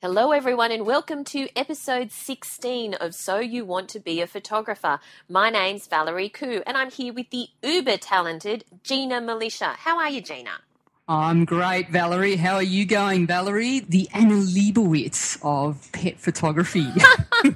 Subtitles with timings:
[0.00, 5.00] Hello, everyone, and welcome to episode 16 of So You Want to Be a Photographer.
[5.28, 9.74] My name's Valerie Khoo, and I'm here with the uber talented Gina Milicia.
[9.74, 10.60] How are you, Gina?
[11.10, 12.36] I'm great, Valerie.
[12.36, 13.80] How are you going, Valerie?
[13.80, 16.86] The Annie Leibovitz of pet photography.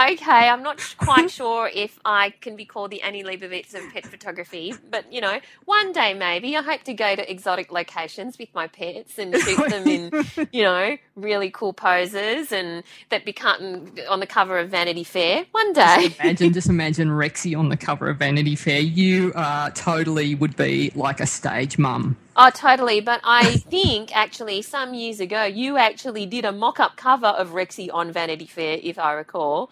[0.00, 4.04] okay, I'm not quite sure if I can be called the Annie Leibovitz of pet
[4.04, 6.56] photography, but you know, one day maybe.
[6.56, 10.64] I hope to go to exotic locations with my pets and shoot them in, you
[10.64, 16.08] know, really cool poses and that become on the cover of Vanity Fair one day.
[16.08, 18.80] Just imagine, just imagine Rexy on the cover of Vanity Fair.
[18.80, 22.16] You uh, totally would be like a stage mum.
[22.34, 23.00] Oh, totally.
[23.00, 27.88] But I think actually some years ago you actually did a mock-up cover of Rexy
[27.92, 29.70] on Vanity Fair, if I recall.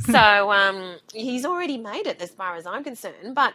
[0.00, 3.34] so um, he's already made it, as far as I'm concerned.
[3.34, 3.54] But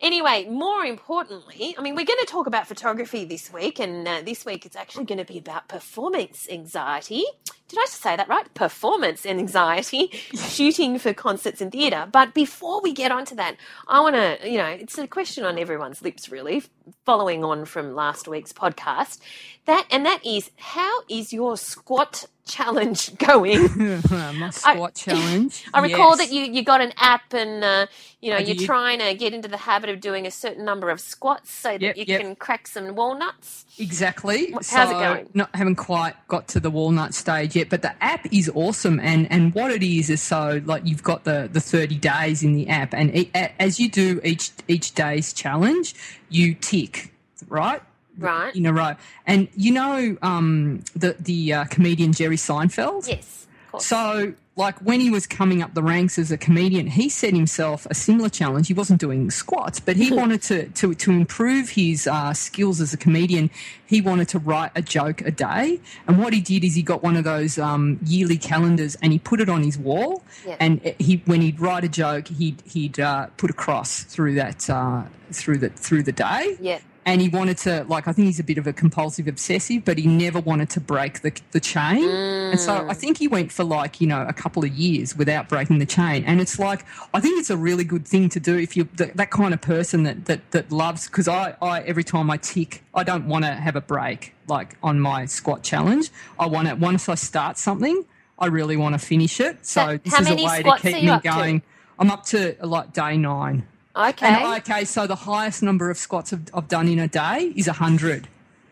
[0.00, 4.22] anyway, more importantly, I mean, we're going to talk about photography this week, and uh,
[4.24, 7.24] this week it's actually going to be about performance anxiety.
[7.68, 8.52] Did I just say that right?
[8.54, 12.08] Performance and anxiety, shooting for concerts and theatre.
[12.10, 13.56] But before we get onto that,
[13.86, 16.62] I want to, you know, it's a question on everyone's lips, really,
[17.04, 19.18] following on from last week's podcast.
[19.66, 23.68] That and that is, how is your squat challenge going?
[24.10, 25.66] My squat I, challenge.
[25.74, 26.18] I recall yes.
[26.18, 27.86] that you, you got an app and uh,
[28.22, 31.00] you know you're trying to get into the habit of doing a certain number of
[31.00, 32.20] squats so that yep, you yep.
[32.20, 33.66] can crack some walnuts.
[33.78, 34.52] Exactly.
[34.52, 35.28] How's so, it going?
[35.34, 39.00] Not haven't quite got to the walnut stage yet, but the app is awesome.
[39.00, 42.54] And and what it is is so like you've got the the 30 days in
[42.54, 45.94] the app, and it, as you do each each day's challenge,
[46.30, 47.12] you tick
[47.48, 47.82] right
[48.18, 48.94] right in a row.
[49.26, 53.08] And you know um, the the uh, comedian Jerry Seinfeld.
[53.08, 53.46] Yes.
[53.78, 57.86] So, like when he was coming up the ranks as a comedian, he set himself
[57.90, 58.66] a similar challenge.
[58.66, 62.92] He wasn't doing squats, but he wanted to to to improve his uh, skills as
[62.92, 63.50] a comedian.
[63.86, 67.02] He wanted to write a joke a day, and what he did is he got
[67.02, 70.22] one of those um, yearly calendars and he put it on his wall.
[70.46, 70.56] Yep.
[70.60, 74.68] And he, when he'd write a joke, he'd he'd uh, put a cross through that
[74.68, 76.56] uh, through the through the day.
[76.60, 79.82] Yeah and he wanted to like I think he's a bit of a compulsive obsessive,
[79.84, 82.02] but he never wanted to break the the chain.
[82.02, 82.50] Mm.
[82.50, 85.48] And so I think he went for like you know a couple of years without
[85.48, 86.22] breaking the chain.
[86.24, 89.16] And it's like I think it's a really good thing to do if you that,
[89.16, 92.84] that kind of person that that that loves because I I every time I tick
[92.94, 96.10] I don't want to have a break like on my squat challenge.
[96.38, 98.04] I want to once I start something,
[98.38, 99.64] I really want to finish it.
[99.64, 101.60] So this is a way to keep me going.
[101.60, 101.66] To?
[102.00, 103.66] I'm up to like day nine.
[103.98, 104.26] Okay.
[104.26, 107.66] And, okay, so the highest number of squats I've, I've done in a day is
[107.66, 108.28] 100.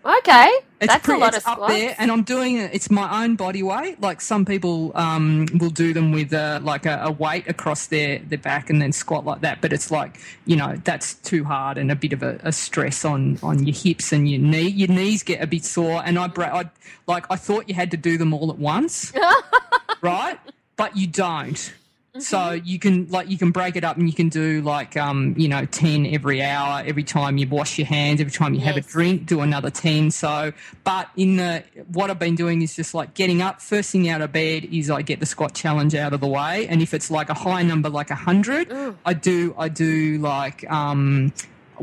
[0.06, 1.62] Okay, it's that's pretty, a lot it's of squats.
[1.62, 2.72] up there, and I'm doing it.
[2.72, 4.00] It's my own body weight.
[4.00, 8.20] Like some people um, will do them with uh, like a, a, weight across their,
[8.20, 9.60] their back and then squat like that.
[9.60, 13.04] But it's like you know that's too hard and a bit of a, a stress
[13.04, 14.68] on, on your hips and your knee.
[14.68, 16.70] Your knees get a bit sore, and I, I
[17.08, 19.12] like I thought you had to do them all at once,
[20.02, 20.38] right?
[20.76, 21.74] But you don't.
[22.18, 22.66] So Mm-hmm.
[22.66, 25.48] you can like you can break it up and you can do like um you
[25.48, 28.68] know ten every hour every time you wash your hands every time you yes.
[28.68, 30.52] have a drink do another ten so
[30.84, 34.20] but in the what I've been doing is just like getting up first thing out
[34.22, 37.10] of bed is I get the squat challenge out of the way and if it's
[37.10, 38.72] like a high number like a hundred
[39.04, 41.32] I do I do like um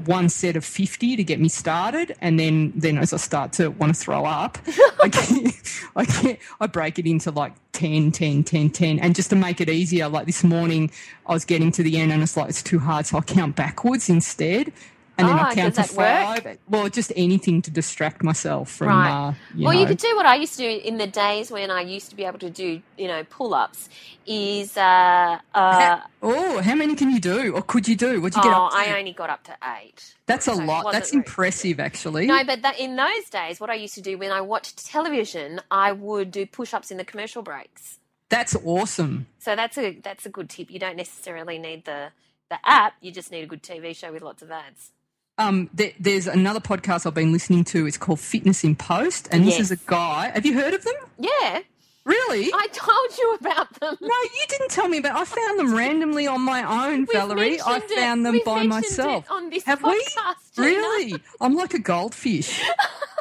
[0.06, 3.70] one set of 50 to get me started and then then as i start to
[3.70, 4.58] want to throw up
[5.04, 5.56] I, get,
[5.96, 9.60] I, get, I break it into like 10 10 10 10 and just to make
[9.60, 10.90] it easier like this morning
[11.26, 13.56] i was getting to the end and it's like it's too hard so i count
[13.56, 14.72] backwards instead
[15.18, 16.44] and then oh, I count to five.
[16.44, 16.60] Work?
[16.68, 18.88] Well, just anything to distract myself from.
[18.88, 19.28] Right.
[19.28, 19.82] Uh, you well, know.
[19.82, 22.16] you could do what I used to do in the days when I used to
[22.16, 23.90] be able to do, you know, pull-ups.
[24.26, 28.22] Is uh, uh, oh, how many can you do, or could you do?
[28.22, 28.78] What'd you oh, get up to?
[28.78, 30.16] I only got up to eight.
[30.26, 30.92] That's a so lot.
[30.92, 32.28] That's impressive, actually.
[32.28, 35.60] No, but that, in those days, what I used to do when I watched television,
[35.70, 38.00] I would do push-ups in the commercial breaks.
[38.30, 39.28] That's awesome.
[39.38, 40.72] So that's a that's a good tip.
[40.72, 42.10] You don't necessarily need the
[42.50, 42.94] the app.
[43.02, 44.93] You just need a good TV show with lots of ads.
[45.38, 47.86] Um, there, there's another podcast I've been listening to.
[47.88, 50.30] It's called Fitness in Post, and this is a guy.
[50.34, 50.94] Have you heard of them?
[51.20, 51.60] Yeah,
[52.06, 52.52] Really?
[52.54, 53.96] I told you about them.
[54.02, 55.16] no, you didn't tell me about.
[55.16, 57.62] I found them randomly on my own, Valerie.
[57.62, 59.26] I mentioned it- found them we've by myself.
[59.32, 60.04] on this Have we?
[60.04, 60.68] podcast, Gina.
[60.68, 61.14] Really?
[61.40, 62.62] I'm like a goldfish.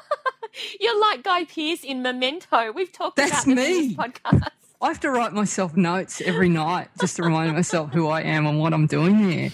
[0.80, 2.72] You're like Guy Pearce in Memento.
[2.72, 3.88] We've talked That's about me.
[3.88, 4.48] this podcast.
[4.82, 8.46] I have to write myself notes every night just to remind myself who I am
[8.46, 9.50] and what I'm doing there.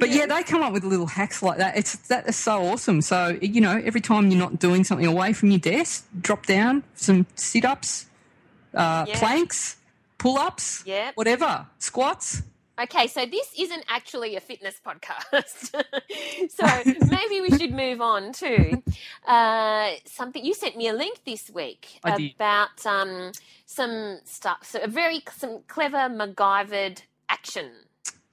[0.00, 1.76] But yeah, they come up with little hacks like that.
[1.76, 3.00] It's that is so awesome.
[3.02, 6.82] So you know, every time you're not doing something away from your desk, drop down
[6.94, 8.06] some sit ups,
[8.74, 9.18] uh, Yeah.
[9.18, 9.76] planks,
[10.18, 11.16] pull ups, Yep.
[11.16, 12.42] whatever, squats.
[12.80, 15.68] Okay, so this isn't actually a fitness podcast.
[16.48, 18.82] so maybe we should move on to
[19.26, 20.42] uh, something.
[20.42, 23.32] You sent me a link this week about um,
[23.66, 27.70] some stuff, so a very some clever MacGyvered action.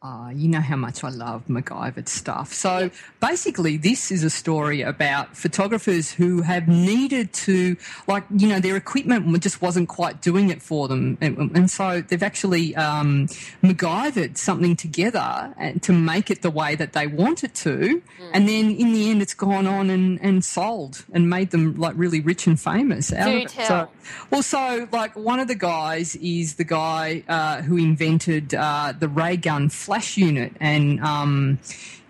[0.04, 2.54] Ah, you know how much I love MacGyver stuff.
[2.54, 8.60] So basically, this is a story about photographers who have needed to, like, you know,
[8.60, 11.18] their equipment just wasn't quite doing it for them.
[11.20, 13.26] And, and so they've actually um,
[13.64, 18.04] MacGyvered something together and to make it the way that they want it to.
[18.34, 21.96] And then in the end, it's gone on and, and sold and made them, like,
[21.98, 23.50] really rich and famous out Do of it.
[23.50, 23.68] tell.
[23.68, 23.90] So,
[24.30, 29.08] well, so like one of the guys is the guy uh, who invented uh, the
[29.08, 31.60] ray gun flash unit, and um,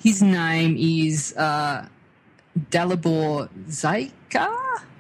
[0.02, 1.86] his name is uh,
[2.72, 4.50] Dalibor Zayka.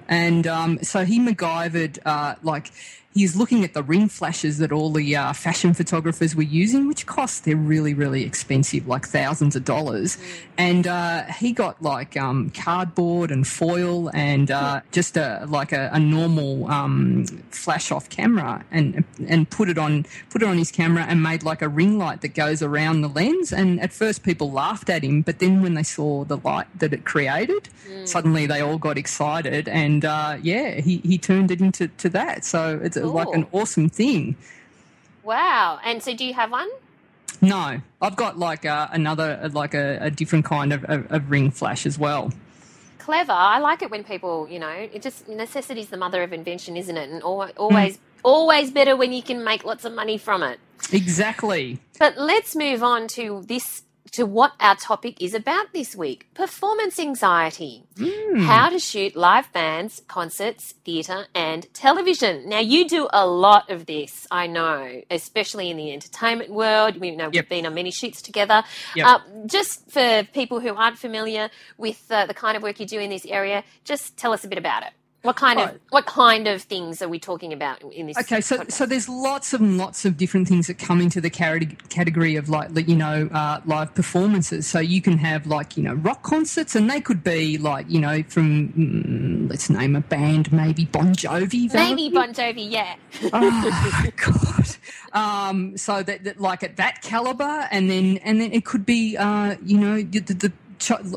[0.07, 2.71] And um, so he MacGyvered, uh, like,
[3.13, 7.05] he's looking at the ring flashes that all the uh, fashion photographers were using, which
[7.05, 10.17] cost they're really, really expensive, like thousands of dollars.
[10.57, 15.89] And uh, he got like um, cardboard and foil and uh, just a like a,
[15.93, 20.71] a normal um, flash off camera and and put it on put it on his
[20.71, 23.51] camera and made like a ring light that goes around the lens.
[23.51, 26.93] And at first people laughed at him, but then when they saw the light that
[26.93, 27.69] it created,
[28.05, 29.67] suddenly they all got excited.
[29.67, 32.45] And uh, yeah, he, he turned it into to that.
[32.45, 34.35] So it's like an awesome thing.
[35.23, 35.79] Wow!
[35.83, 36.69] And so, do you have one?
[37.41, 41.51] No, I've got like uh, another, like a, a different kind of, of, of ring
[41.51, 42.31] flash as well.
[42.97, 43.31] Clever.
[43.31, 46.75] I like it when people, you know, it just necessity is the mother of invention,
[46.75, 47.09] isn't it?
[47.09, 50.59] And al- always, always better when you can make lots of money from it.
[50.91, 51.79] Exactly.
[51.99, 56.99] But let's move on to this to what our topic is about this week performance
[56.99, 57.83] anxiety.
[58.39, 62.47] How to shoot live bands, concerts, theatre, and television.
[62.47, 66.97] Now, you do a lot of this, I know, especially in the entertainment world.
[66.99, 67.33] We know Yep.
[67.33, 68.63] we've been on many shoots together.
[68.95, 69.05] Yep.
[69.07, 72.99] Uh, just for people who aren't familiar with uh, the kind of work you do
[72.99, 74.89] in this area, just tell us a bit about it.
[75.23, 78.17] What kind of what kind of things are we talking about in this?
[78.17, 78.71] Okay, so podcast?
[78.71, 82.69] so there's lots and lots of different things that come into the category of like
[82.87, 84.67] you know uh, live performances.
[84.67, 87.99] So you can have like you know rock concerts, and they could be like you
[87.99, 91.73] know from mm, let's name a band, maybe Bon Jovi.
[91.73, 92.95] maybe Bon Jovi, yeah.
[93.33, 94.77] oh god
[95.13, 99.17] um so that, that like at that caliber and then and then it could be
[99.17, 100.51] uh you know the, the,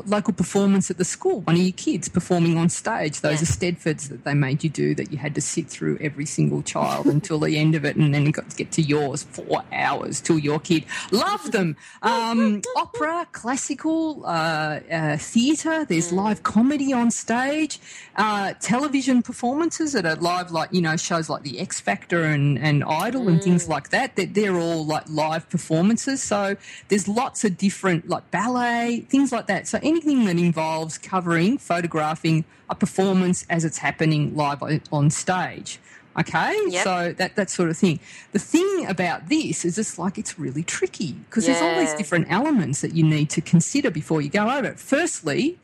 [0.05, 1.41] local performance at the school.
[1.41, 3.21] One of your kids performing on stage.
[3.21, 3.47] Those Yeah.
[3.47, 6.61] are stedfords that they made you do that you had to sit through every single
[6.63, 9.63] child until the end of it and then you got to get to yours four
[9.71, 11.75] hours till your kid loved them.
[12.01, 17.79] Um opera classical uh, uh theater there's live comedy on stage.
[18.15, 22.57] Uh television performances that are live like you know shows like the x factor and
[22.59, 24.15] and idol and things like that.
[24.15, 26.21] That they're all like live performances.
[26.23, 26.55] So
[26.89, 32.43] there's lots of different like ballet things like that so anything that involves covering photographing
[32.69, 35.79] a performance as it's happening live on- stage
[36.19, 36.83] okay Yep.
[36.83, 37.99] so that that sort of thing
[38.33, 42.27] the thing about this is it's like it's really tricky because there's all these different
[42.29, 45.57] elements that you need to consider before you go over it firstly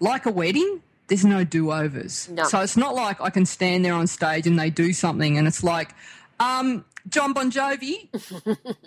[0.00, 2.26] like a wedding, there's no do overs.
[2.30, 2.44] No.
[2.44, 5.46] So it's not like I can stand there on stage and they do something and
[5.46, 5.90] it's like,
[6.38, 8.08] um, John Bon Jovi,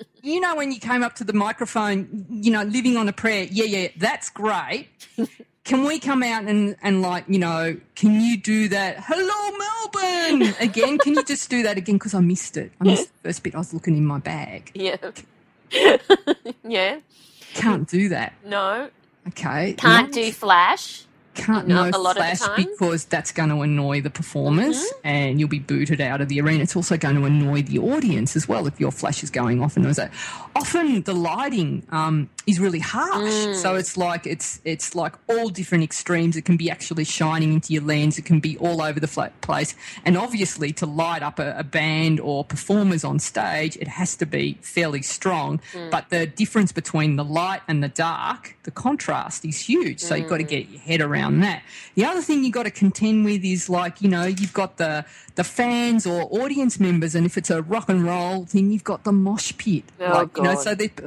[0.21, 3.47] you know, when you came up to the microphone, you know, living on a prayer,
[3.49, 4.89] yeah, yeah, that's great.
[5.63, 8.97] Can we come out and, and like, you know, can you do that?
[8.99, 10.97] Hello, Melbourne again.
[10.97, 11.95] Can you just do that again?
[11.95, 12.73] Because I missed it.
[12.81, 13.55] I missed the first bit.
[13.55, 14.71] I was looking in my bag.
[14.73, 14.97] Yeah.
[16.67, 16.99] yeah.
[17.53, 18.33] Can't do that.
[18.43, 18.89] No.
[19.29, 19.75] Okay.
[19.77, 21.05] Can't do flash.
[21.33, 25.07] Can't No, no a lot flash because that's going to annoy the performers Mm-hmm.
[25.07, 26.63] and you'll be booted out of the arena.
[26.63, 29.75] It's also going to annoy the audience as well if your flash is going off
[29.75, 30.11] and those that.
[30.55, 33.31] Often the lighting um, is really harsh.
[33.31, 33.55] Mm.
[33.55, 36.35] So it's like it's it's like all different extremes.
[36.35, 38.17] It can be actually shining into your lens.
[38.17, 39.75] It can be all over the flat place.
[40.05, 44.25] And obviously, to light up a, a band or performers on stage, it has to
[44.25, 45.61] be fairly strong.
[45.73, 45.91] Mm.
[45.91, 49.99] But the difference between the light and the dark, the contrast is huge.
[49.99, 50.47] So you've got to Mm.
[50.49, 51.63] get your head around that.
[51.95, 55.05] The other thing you've got to contend with is like you know you've got the
[55.35, 59.03] the fans or audience members, and if it's a rock and roll thing, you've got
[59.03, 59.83] the mosh pit.
[59.99, 60.61] Oh, like you know, God.
[60.61, 60.87] so they.
[60.97, 61.03] Do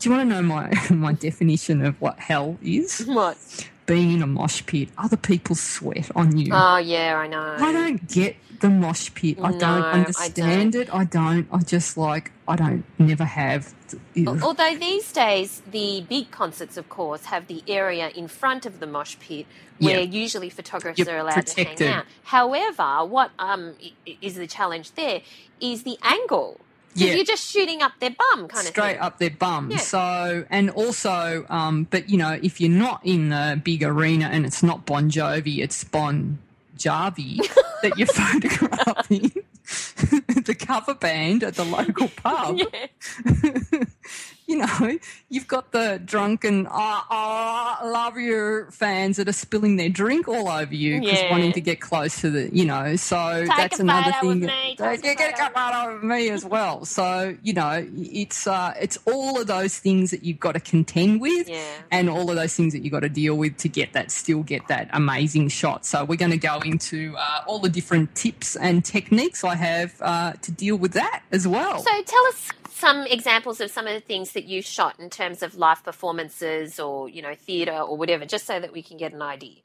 [0.00, 3.04] you want to know my my definition of what hell is?
[3.16, 3.38] What?
[3.86, 6.50] Being in a mosh pit, other people sweat on you.
[6.52, 7.56] Oh yeah, I know.
[7.56, 9.38] I don't get the mosh pit.
[9.42, 10.92] I No, don't I understand it.
[10.94, 11.46] I don't.
[11.52, 12.32] I just like.
[12.48, 12.84] I don't.
[12.98, 13.74] Never have.
[14.16, 14.40] Ugh.
[14.42, 18.86] Although these days the big concerts, of course, have the area in front of the
[18.86, 19.46] mosh pit
[19.78, 21.76] where usually photographers are allowed protected.
[21.78, 22.04] to hang out.
[22.24, 23.74] However, what um,
[24.22, 25.20] is the challenge there
[25.60, 26.60] is the angle.
[26.94, 27.14] Because Yeah.
[27.16, 29.00] you're just shooting up their bum, kind straight of thing.
[29.00, 29.70] up their bum.
[29.70, 29.76] Yeah.
[29.78, 34.46] So, and also, um, but you know, if you're not in the big arena and
[34.46, 36.38] it's not Bon Jovi, it's Bon
[36.76, 37.38] Jovi
[37.82, 39.32] that you're photographing,
[40.44, 42.60] the cover band at the local pub.
[42.72, 43.84] Yeah.
[44.48, 44.98] you know,
[45.28, 50.48] you've got the drunken, ah, ah, love your fans that are spilling their drink all
[50.48, 51.30] over you because Yeah.
[51.32, 54.40] wanting to get close to the, you know, so Take that's another thing.
[54.40, 56.84] that- that- yeah, get a cup out of me as well.
[56.84, 61.20] So, you know, it's, uh, it's all of those things that you've got to contend
[61.20, 61.62] with Yeah.
[61.90, 64.42] and all of those things that you've got to deal with to get that, still
[64.44, 65.84] get that amazing shot.
[65.84, 69.94] So we're going to go into uh, all the different tips and techniques I have
[70.00, 71.80] uh, to deal with that as well.
[71.82, 75.42] So tell us some examples of some of the things that you've shot in terms
[75.42, 79.12] of live performances or you know theatre or whatever, just so that we can get
[79.12, 79.56] an idea.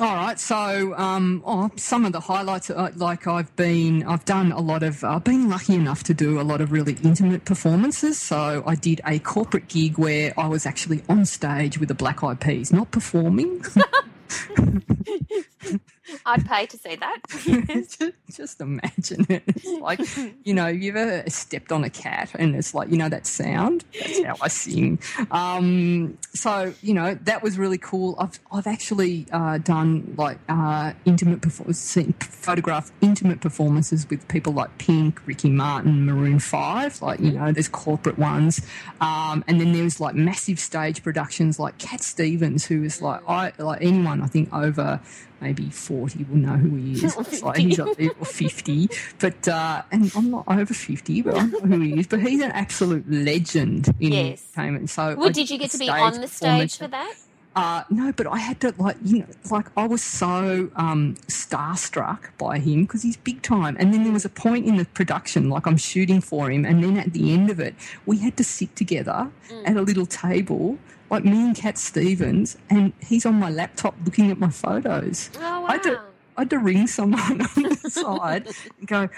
[0.00, 4.52] All right, so um, oh, some of the highlights, uh, like I've been, I've done
[4.52, 8.16] a lot of, I've been lucky enough to do a lot of really intimate performances.
[8.20, 12.22] So I did a corporate gig where I was actually on stage with the Black
[12.22, 13.64] Eyed Peas, not performing.
[16.26, 17.18] I'd pay to see that.
[17.68, 18.02] just,
[18.34, 19.42] just imagine it.
[19.46, 20.00] It's like,
[20.44, 23.84] you know, you've ever stepped on a cat and it's like, you know, that sound?
[23.98, 24.98] That's how I sing.
[25.30, 28.16] Um, so, you know, that was really cool.
[28.18, 34.76] I've, I've actually uh, done like uh, intimate performances, photographed intimate performances with people like
[34.78, 37.02] Pink, Ricky Martin, Maroon 5.
[37.02, 38.60] Like, you know, there's corporate ones.
[39.00, 43.52] Um, and then there's like massive stage productions like Cat Stevens, who is like, I,
[43.58, 45.00] like anyone, I think, over
[45.40, 47.16] maybe 40 will know who he is.
[47.18, 48.88] It's like he's up there, or 50.
[49.18, 52.06] But, uh, and I'm not over 50, but I know who he is.
[52.06, 54.44] But he's an absolute legend in Yes.
[54.56, 54.90] entertainment.
[54.90, 57.14] So, well, I did you get to be on the stage for that?
[57.60, 62.20] Uh, no, but I had to like you know like I was so um, starstruck
[62.38, 63.76] by him because he's big time.
[63.80, 66.76] And then there was a point in the production, like I'm shooting for him, and
[66.84, 67.74] then at the end of it,
[68.06, 69.68] we had to sit together Mm.
[69.70, 70.76] at a little table,
[71.10, 75.30] like me and Cat Stevens, and he's on my laptop looking at my photos.
[75.36, 75.66] Oh wow!
[75.66, 76.00] I had to
[76.36, 78.44] I had to ring someone on the side
[78.78, 79.08] and go.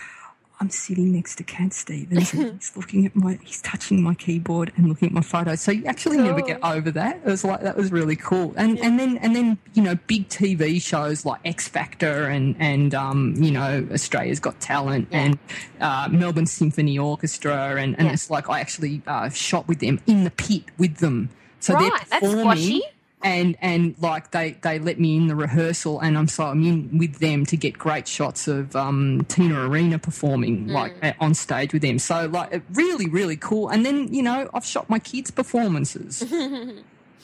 [0.62, 4.72] I'm sitting next to Cat Stevens and he's looking at my, he's touching my keyboard
[4.76, 5.62] and looking at my photos.
[5.62, 7.16] So you actually never get over that.
[7.16, 8.52] It was like, that was really cool.
[8.58, 12.94] And, and then, and then, you know, big TV shows like X Factor and, and,
[12.94, 15.18] um, you know, Australia's Got Talent Yeah.
[15.20, 15.38] and,
[15.80, 17.76] uh, Melbourne Symphony Orchestra.
[17.80, 18.12] And, and Yeah.
[18.12, 21.30] it's like, I actually, uh, shot with them in the pit with them.
[21.60, 22.82] So Right, they're performing.
[23.22, 26.98] And and like they they let me in the rehearsal and I'm so I'm in
[26.98, 30.72] with them to get great shots of um, Tina Arena performing Mm.
[30.72, 31.98] like on stage with them.
[31.98, 33.68] So like really really cool.
[33.68, 36.22] And then you know I've shot my kids' performances.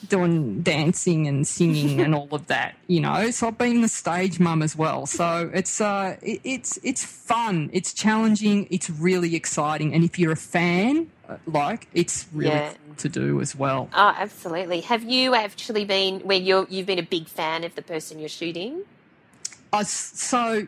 [0.07, 3.31] Doing dancing and singing and all of that, you know.
[3.31, 5.07] So I've been the stage mum as well.
[5.07, 9.95] So it's uh, it, it's it's fun, it's challenging, it's really exciting.
[9.95, 12.73] And if you're a fan, uh, like it's really Yeah.
[12.85, 13.89] cool to do as well.
[13.91, 14.81] Oh, absolutely.
[14.81, 18.29] Have you actually been where you're you've been a big fan of the person you're
[18.29, 18.83] shooting?
[19.73, 20.67] I so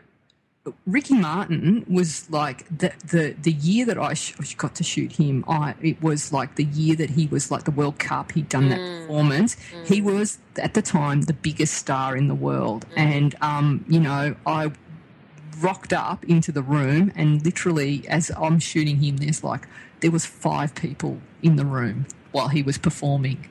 [0.85, 5.45] Ricky Martin was like the the the year that I sh- got to shoot him.
[5.47, 8.33] I it was like the year that he was like the World Cup.
[8.33, 9.01] He'd done that mm.
[9.01, 9.55] performance.
[9.85, 10.05] He mm.
[10.05, 12.97] was at the time the biggest star in the world, mm.
[12.97, 14.71] and um, you know I
[15.59, 19.67] rocked up into the room and literally as I'm shooting him, there's like
[19.99, 23.49] there was five people in the room while he was performing.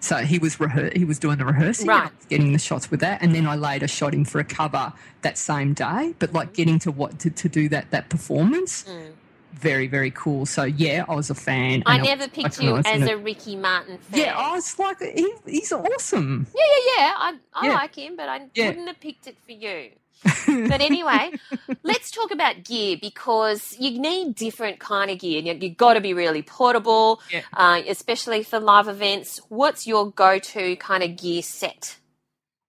[0.00, 2.10] So he was rehe- he was doing the rehearsing, Right.
[2.28, 5.36] getting the shots with that, and then I later shot him for a cover that
[5.38, 6.14] same day.
[6.18, 9.12] But like getting to what to, to do that that performance, mm.
[9.54, 10.46] very very cool.
[10.46, 11.82] So yeah, I was a fan.
[11.86, 14.20] I never was picked you as a Ricky Martin fan.
[14.20, 16.46] Yeah, I was like, he, he's awesome.
[16.54, 17.14] yeah, yeah, yeah.
[17.16, 17.74] I, I Yeah.
[17.74, 18.68] like him, but I Yeah.
[18.68, 19.90] wouldn't have picked it for you.
[20.46, 21.30] but anyway,
[21.82, 25.40] let's talk about gear because you need different kind of gear.
[25.42, 27.42] You, you've got to be really portable, Yeah.
[27.52, 29.40] uh, especially for live events.
[29.48, 31.96] What's your go-to kind of gear set?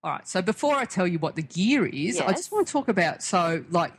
[0.01, 0.25] All right.
[0.25, 3.21] So before I tell you what the gear is, I just want to talk about
[3.21, 3.91] so like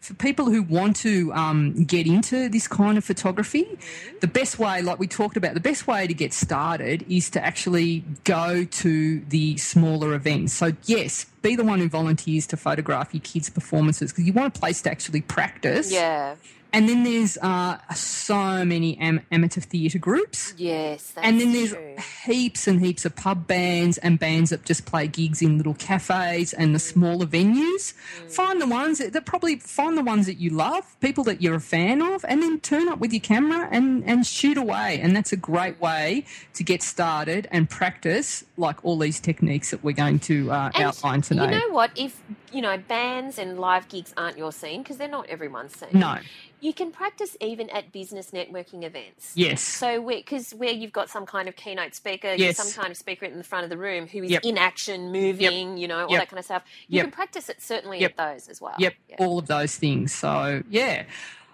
[0.00, 4.16] for people who want to um, get into this kind of photography, Mm-hmm.
[4.22, 7.44] the best way, like we talked about, the best way to get started is to
[7.44, 10.52] actually go to the smaller events.
[10.52, 14.56] So yes, be the one who volunteers to photograph your kids' performances because you want
[14.56, 15.92] a place to actually practice.
[15.92, 16.34] Yeah.
[16.72, 20.52] And then there's uh, so many am- amateur theatre groups.
[20.58, 21.96] Yes, And then there's true.
[22.26, 26.52] heaps and heaps of pub bands and bands that just play gigs in little cafes
[26.52, 27.94] and the smaller venues.
[27.94, 28.30] Mm.
[28.30, 31.54] Find the ones that, that probably find the ones that you love, people that you're
[31.54, 35.00] a fan of, and then turn up with your camera and, and shoot away.
[35.00, 39.82] And that's a great way to get started and practice like all these techniques that
[39.82, 41.35] we're going to uh, outline today.
[41.44, 41.90] You know what?
[41.96, 45.88] If you know bands and live gigs aren't your scene because they're not everyone's scene.
[45.92, 46.18] no.
[46.60, 49.32] you can practice even at business networking events.
[49.34, 49.60] Yes.
[49.60, 52.56] So, because where you've got some kind of keynote speaker, Yes.
[52.56, 54.44] some kind of speaker in the front of the room who is Yep.
[54.44, 56.20] in action, moving, you know, all Yep.
[56.22, 57.04] that kind of stuff, you Yep.
[57.04, 58.12] can practice it certainly Yep.
[58.12, 58.74] at those as well.
[58.78, 60.14] Yep, all of those things.
[60.14, 61.04] So yeah,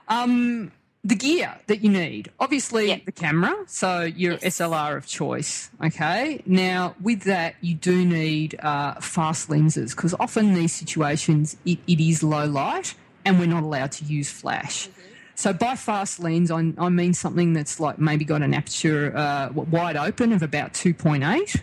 [0.08, 0.72] um,
[1.04, 3.04] the gear that you need, obviously Yep.
[3.06, 3.54] the camera.
[3.66, 4.60] So your Yes.
[4.60, 5.70] SLR of choice.
[5.84, 6.42] Okay.
[6.46, 11.78] Now with that, you do need uh, fast lenses because often in these situations it,
[11.88, 12.94] it is low light
[13.24, 14.86] and we're not allowed to use flash.
[14.88, 14.98] Mm-hmm.
[15.34, 19.48] So by fast lens, I, I mean something that's like maybe got an aperture uh,
[19.52, 21.56] wide open of about two point eight.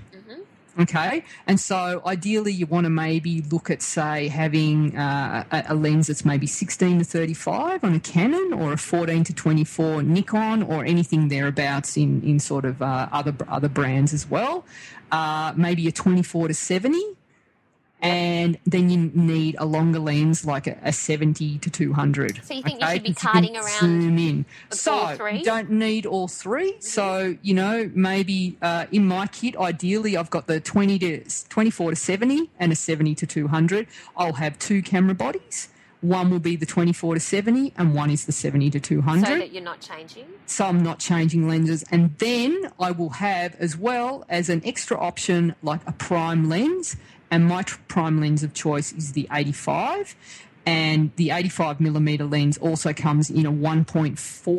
[0.78, 6.08] Okay, and so ideally you want to maybe look at, say, having uh, a, lens
[6.08, 10.86] that's maybe 16 to 35 on a Canon or a 14 to 24 Nikon or
[10.86, 14.66] anything thereabouts in, in sort of uh, other other brands as well.
[15.12, 17.19] Uh, maybe a 24 to 70.
[18.02, 22.42] And then you need a longer lens, like a, a 70 to 200.
[22.44, 24.46] So you think you should be you carting around Zoom in.
[24.72, 25.40] So three?
[25.40, 26.76] you don't need all three.
[26.80, 31.90] So you know, maybe uh, in my kit, ideally, I've got the 20 to 24
[31.92, 33.88] to 70 and a 70 to 200.
[34.16, 35.70] I'll have two camera bodies.
[36.02, 39.38] One will be the 24 to 70, and one is the 70 to 200 So
[39.38, 40.26] that you're not changing.
[40.46, 41.84] so I'm not changing lenses.
[41.92, 46.96] And then I will have, as well as an extra option, like a prime lens.
[47.32, 50.16] And my prime lens of choice is the 85.
[50.66, 54.56] And the 85 millimeter lens also comes in a 1.4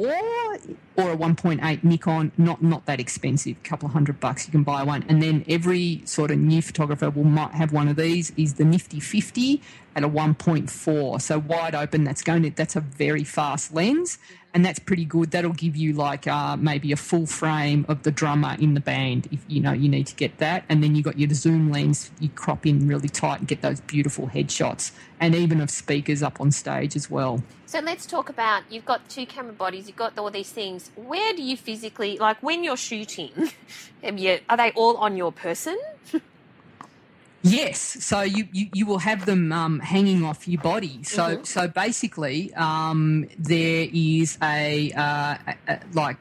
[0.96, 2.32] or a 1.8 Nikon.
[2.36, 4.46] Not not that expensive, a couple of hundred bucks.
[4.46, 5.04] You can buy one.
[5.08, 8.32] And then every sort of new photographer will might have one of these.
[8.36, 9.62] Is the Nifty 50
[9.94, 11.20] at a 1.4.
[11.20, 12.04] So wide open.
[12.04, 14.18] That's going to that's a very fast lens
[14.52, 15.30] and that's pretty good.
[15.30, 19.28] That'll give you like uh, maybe a full frame of the drummer in the band
[19.30, 22.10] if you know you need to get that, and then you got your zoom lens.
[22.20, 26.40] You crop in really tight and get those beautiful headshots, and even of speakers up
[26.40, 27.42] on stage as well.
[27.66, 30.90] So let's talk about you've got two camera bodies, you've got all these things.
[30.96, 33.30] Where do you physically like when you're shooting?
[34.04, 35.78] Are they all on your person?
[37.42, 41.02] Yes, so you, you, you will have them um, hanging off your body.
[41.04, 41.46] So Mhm.
[41.46, 46.18] so basically, um, there is a, uh, a, a like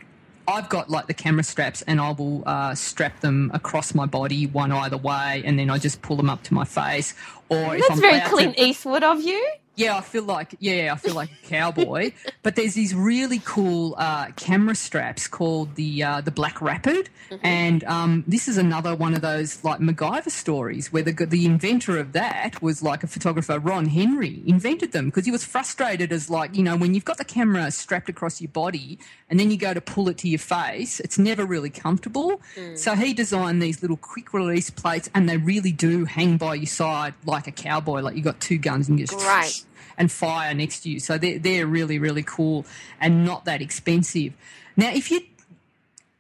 [0.48, 4.48] I've got like the camera straps, and I will uh, strap them across my body,
[4.48, 7.14] one either way, and then I just pull them up to my face.
[7.50, 9.46] Or if That's I'm very allowed to- Clint Eastwood of you.
[9.80, 12.12] Yeah, I feel like yeah, I feel like a cowboy.
[12.44, 17.10] but there's these really cool uh, camera straps called the uh, the Black Rapid,
[17.44, 21.98] and um, this is another one of those like MacGyver stories where the the inventor
[21.98, 26.30] of that was like a photographer, Ron Henry, invented them because he was frustrated as
[26.30, 29.58] like you know when you've got the camera strapped across your body and then you
[29.58, 32.42] go to pull it to your face, it's never really comfortable.
[32.76, 36.66] So he designed these little quick release plates, and they really do hang by your
[36.66, 39.64] side like a cowboy, like you got two guns and you just Great.
[40.00, 41.00] And fire next to you.
[41.00, 42.66] So they're, they're really, really cool
[43.00, 44.34] and not that expensive.
[44.76, 45.22] Now, if you're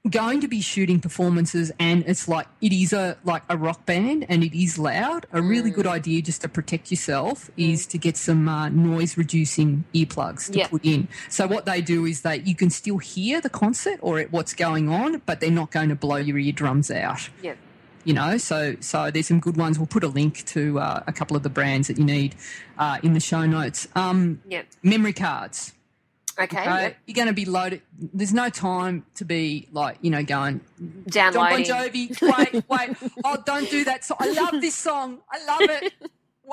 [0.10, 4.26] going to be shooting performances and it's like it is a like a rock band
[4.30, 8.16] and it is loud, a really good idea just to protect yourself is to get
[8.18, 10.68] some uh, noise reducing earplugs to Yeah.
[10.68, 11.08] put in.
[11.30, 14.90] So what they do is that you can still hear the concert or what's going
[14.90, 17.56] on, but they're not going to blow your eardrums out Yeah.
[18.06, 21.14] You know so so there's some good ones we'll put a link to uh, a
[21.14, 22.36] couple of the brands that you need
[22.78, 24.66] uh, in the show notes um, Yep.
[24.84, 25.74] memory cards
[26.40, 26.62] Okay.
[26.62, 26.82] okay?
[26.84, 26.98] Yep.
[27.06, 27.82] you're going to be loaded
[28.14, 30.62] there's no time to be like you know going
[31.12, 32.10] John Bon Jovi
[32.54, 35.94] wait wait oh don't do that so I love this song I love it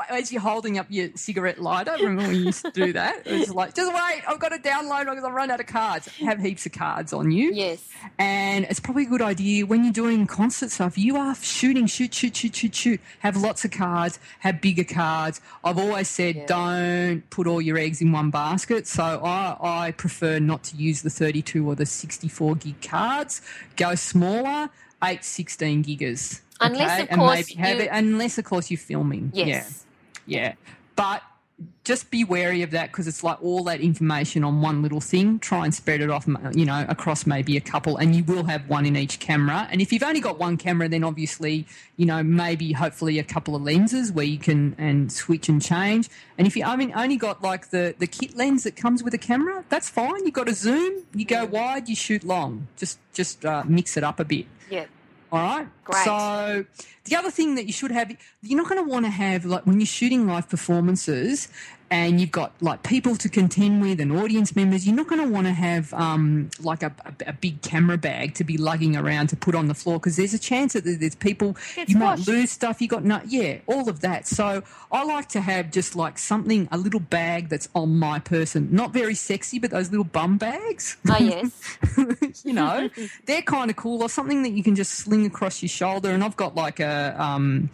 [0.08, 1.92] as you're holding up your cigarette lighter.
[1.92, 3.26] Remember when you used to do that?
[3.26, 6.08] It was like, just wait, I've got to download because I've run out of cards.
[6.18, 7.52] Have heaps of cards on you.
[7.52, 7.86] Yes.
[8.18, 10.96] And it's probably a good idea when you're doing concert stuff.
[10.98, 13.00] You are shooting, shoot, shoot, shoot, shoot, shoot.
[13.20, 14.18] Have lots of cards.
[14.40, 15.40] Have bigger cards.
[15.64, 16.46] I've always said Yeah.
[16.46, 18.86] don't put all your eggs in one basket.
[18.86, 19.56] So I,
[19.86, 23.40] I prefer not to use the 32 or the 64 gig cards.
[23.76, 24.70] Go smaller,
[25.02, 26.40] 8, 16 gigas.
[26.60, 27.02] Unless, okay?
[27.02, 29.30] of and course, maybe have you- it, unless of course you're filming.
[29.34, 29.46] Yes.
[29.46, 29.85] Yeah,
[30.26, 30.54] yeah.
[30.94, 31.22] But
[31.84, 35.38] just be wary of that because it's like all that information on one little thing.
[35.38, 38.68] Try and spread it off, you know, across maybe a couple, and you will have
[38.68, 39.66] one in each camera.
[39.70, 43.56] And if you've only got one camera, then obviously, you know, maybe hopefully a couple
[43.56, 46.10] of lenses where you can and switch and change.
[46.36, 49.14] And if you, I mean, only got like the the kit lens that comes with
[49.14, 50.26] a camera, that's fine.
[50.26, 52.68] You got a zoom, you go wide, you shoot long.
[52.76, 54.46] Just just uh, mix it up a bit.
[54.68, 54.86] Yeah.
[55.32, 55.68] All right.
[55.86, 56.04] Great.
[56.04, 56.64] So
[57.04, 58.10] the other thing that you should have,
[58.42, 61.48] you're not going to want to have like when you're shooting live performances
[61.90, 65.28] and you've got like people to contend with and audience members, you're not going to
[65.28, 69.28] want to have um, like a, a, a big camera bag to be lugging around
[69.28, 72.26] to put on the floor because there's a chance that there's people Gets you might
[72.26, 72.82] lose stuff.
[72.82, 74.26] You got no, yeah, all of that.
[74.26, 78.68] So I like to have just like something, a little bag that's on my person,
[78.72, 82.44] not very sexy, but those little bum bags Oh, yes.
[82.44, 82.90] you know,
[83.26, 86.10] they're kind of cool, or something that you can just sling across your shoulder.
[86.10, 87.70] And I've got like a um,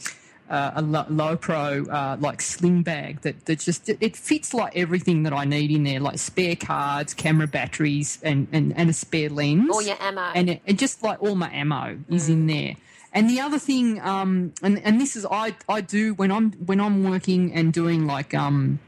[0.50, 5.32] uh, a Lowepro uh, like sling bag that that just it fits like everything that
[5.32, 9.70] I need in there, like spare cards, camera batteries, and and, and a spare lens.
[9.72, 10.20] All your ammo.
[10.34, 12.76] and it, and just like all my ammo is in there.
[13.14, 16.80] And the other thing, um, and and this is I I do when I'm when
[16.80, 18.78] I'm working and doing like um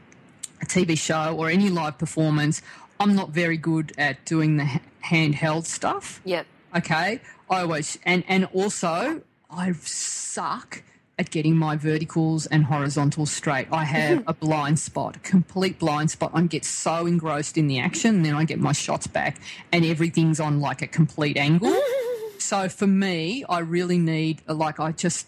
[0.61, 2.61] a TV show or any live performance,
[2.99, 6.21] I'm not very good at doing the handheld stuff.
[6.25, 6.45] Yep.
[6.77, 10.83] Okay, I always and and also I suck
[11.17, 13.67] at getting my verticals and horizontals straight.
[13.71, 16.31] I have a blind spot, a complete blind spot.
[16.33, 19.39] I get so engrossed in the action, and then I get my shots back,
[19.71, 21.73] and everything's on like a complete angle.
[22.37, 25.27] so for me, I really need like I just.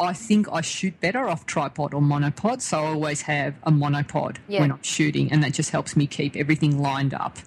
[0.00, 4.38] I think I shoot better off tripod or monopod, so I always have a monopod
[4.48, 4.60] Yeah.
[4.62, 7.38] when I'm shooting, and that just helps me keep everything lined up.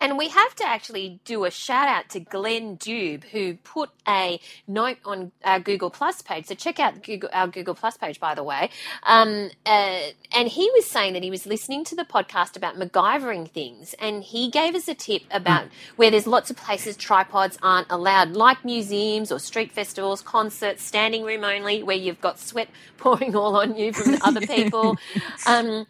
[0.00, 4.40] And we have to actually do a shout out to Glenn Dube, who put a
[4.66, 6.46] note on our Google Plus page.
[6.46, 8.70] So check out Google, our Google Plus page, by the way.
[9.04, 10.00] Um, uh,
[10.34, 14.22] and he was saying that he was listening to the podcast about MacGyvering things, and
[14.22, 18.64] he gave us a tip about where there's lots of places tripods aren't allowed, like
[18.64, 23.76] museums or street festivals, concerts, standing room only, where you've got sweat pouring all on
[23.76, 24.96] you from other people.
[25.46, 25.86] Um,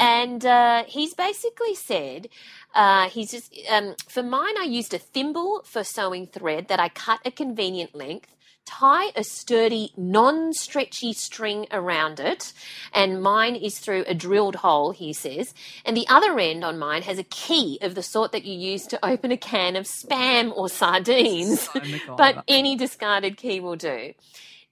[0.00, 2.28] and uh, he's basically said
[2.74, 6.88] uh, he's just um, for mine i used a thimble for sewing thread that i
[6.88, 8.34] cut a convenient length
[8.66, 12.52] tie a sturdy non-stretchy string around it
[12.92, 15.54] and mine is through a drilled hole he says
[15.84, 18.86] and the other end on mine has a key of the sort that you use
[18.86, 21.68] to open a can of spam or sardines.
[22.16, 24.14] But any discarded key will do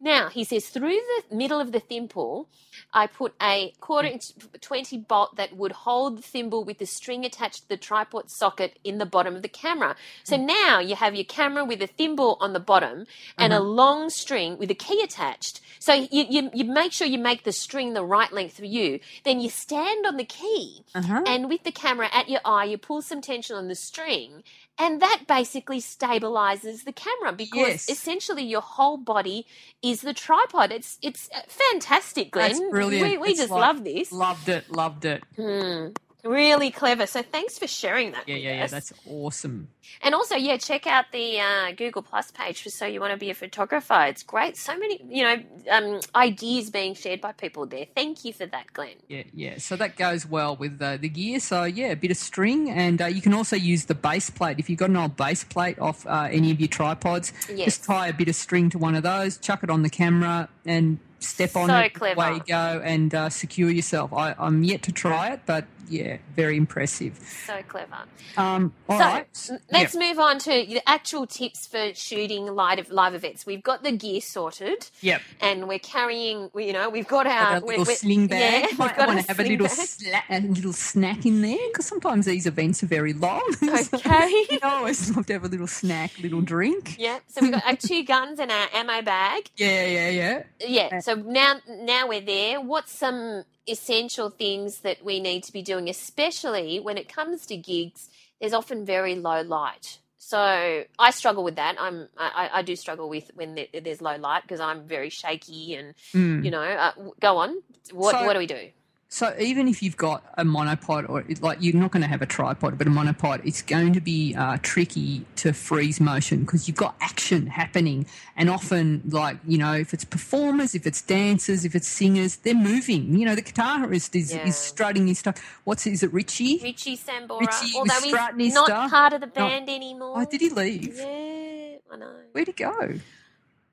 [0.00, 2.48] now, he says, through the middle of the thimble,
[2.92, 7.24] I put a quarter inch 20 bolt that would hold the thimble with the string
[7.24, 9.96] attached to the tripod socket in the bottom of the camera.
[10.22, 13.06] So now you have your camera with a thimble on the bottom
[13.37, 15.61] and a long string with a key attached.
[15.80, 19.00] So you, you, you make sure you make the string the right length for you.
[19.24, 21.22] Then you stand on the key Uh-huh.
[21.26, 24.42] and with the camera at your eye, you pull some tension on the string.
[24.81, 27.88] And that basically stabilizes the camera because Yes.
[27.91, 29.47] essentially your whole body
[29.83, 30.71] is the tripod.
[30.73, 32.51] It's it's uh, fantastic, Glenn.
[32.51, 33.11] That's brilliant.
[33.11, 34.12] We, we just like- love this.
[34.12, 35.25] Loved it, loved it.
[35.37, 35.88] Hmm.
[36.24, 37.07] Really clever.
[37.07, 38.28] So thanks for sharing that.
[38.28, 38.64] Yeah, yeah, yeah.
[38.64, 38.70] us.
[38.72, 39.68] That's awesome.
[40.02, 43.16] And also, yeah, check out the uh, Google Plus page for So You Want to
[43.16, 44.04] Be a Photographer.
[44.09, 44.57] It's great.
[44.57, 45.37] So many, you know,
[45.70, 47.87] um, ideas being shared by people there.
[47.94, 48.96] Thank you for that, Glenn.
[49.09, 49.59] Yeah, yeah.
[49.59, 51.38] So that goes well with uh, the gear.
[51.38, 54.59] So yeah, a bit of string, and uh, you can also use the base plate.
[54.59, 57.64] If you've got an old base plate off uh, any of your tripods, Yes.
[57.66, 60.48] just tie a bit of string to one of those, chuck it on the camera,
[60.66, 61.94] and step on So it.
[61.94, 62.20] clever.
[62.20, 64.12] Away you go, and uh, secure yourself.
[64.12, 67.18] I, I'm yet to try it, but yeah, very impressive.
[67.46, 67.96] So clever.
[68.37, 69.51] Um, all so right.
[69.72, 73.46] let's move on to the actual tips for shooting live live events.
[73.46, 75.22] We've got the gear sorted, Yep.
[75.40, 76.51] and we're carrying.
[76.53, 78.66] we- You know, we've got our we're- little sling bag.
[78.70, 82.27] Yeah, got want to have a little sla- a little snack in there because sometimes
[82.27, 83.42] these events are very long.
[83.61, 84.29] So, Okay.
[84.51, 86.96] you know, I always love to have a little snack, little drink.
[86.98, 89.48] Yeah, so we've got our two guns and our ammo bag.
[89.57, 90.42] Yeah, yeah, yeah.
[90.61, 92.61] Yeah, so now now we're there.
[92.61, 97.57] What's some essential things that we need to be doing, especially when it comes to
[97.57, 98.09] gigs?
[98.40, 99.98] There's often very low light.
[100.18, 101.76] So I struggle with that.
[101.78, 105.74] I'm I, I do struggle with when there- there's low light because I'm very shaky
[105.74, 106.44] and Mm.
[106.44, 106.62] you know.
[106.62, 108.70] Uh, go on, What So- what do we do?
[109.11, 112.27] So even if you've got a monopod, or like you're not going to have a
[112.27, 116.77] tripod, but a monopod, it's going to be uh, tricky to freeze motion because you've
[116.77, 118.05] got action happening,
[118.37, 122.55] and often, like you know, if it's performers, if it's dancers, if it's singers, they're
[122.55, 123.18] moving.
[123.18, 124.47] You know, the guitarist is, Yeah.
[124.47, 125.38] is strutting his stuff.
[125.64, 126.61] What's is it, Richie?
[126.62, 128.90] Richie Sambora, Richie although strutting he's not stuff.
[128.90, 130.14] part of the band anymore.
[130.21, 130.99] Oh, did he leave?
[130.99, 132.14] Yeah, I know.
[132.33, 132.99] Where'd he go?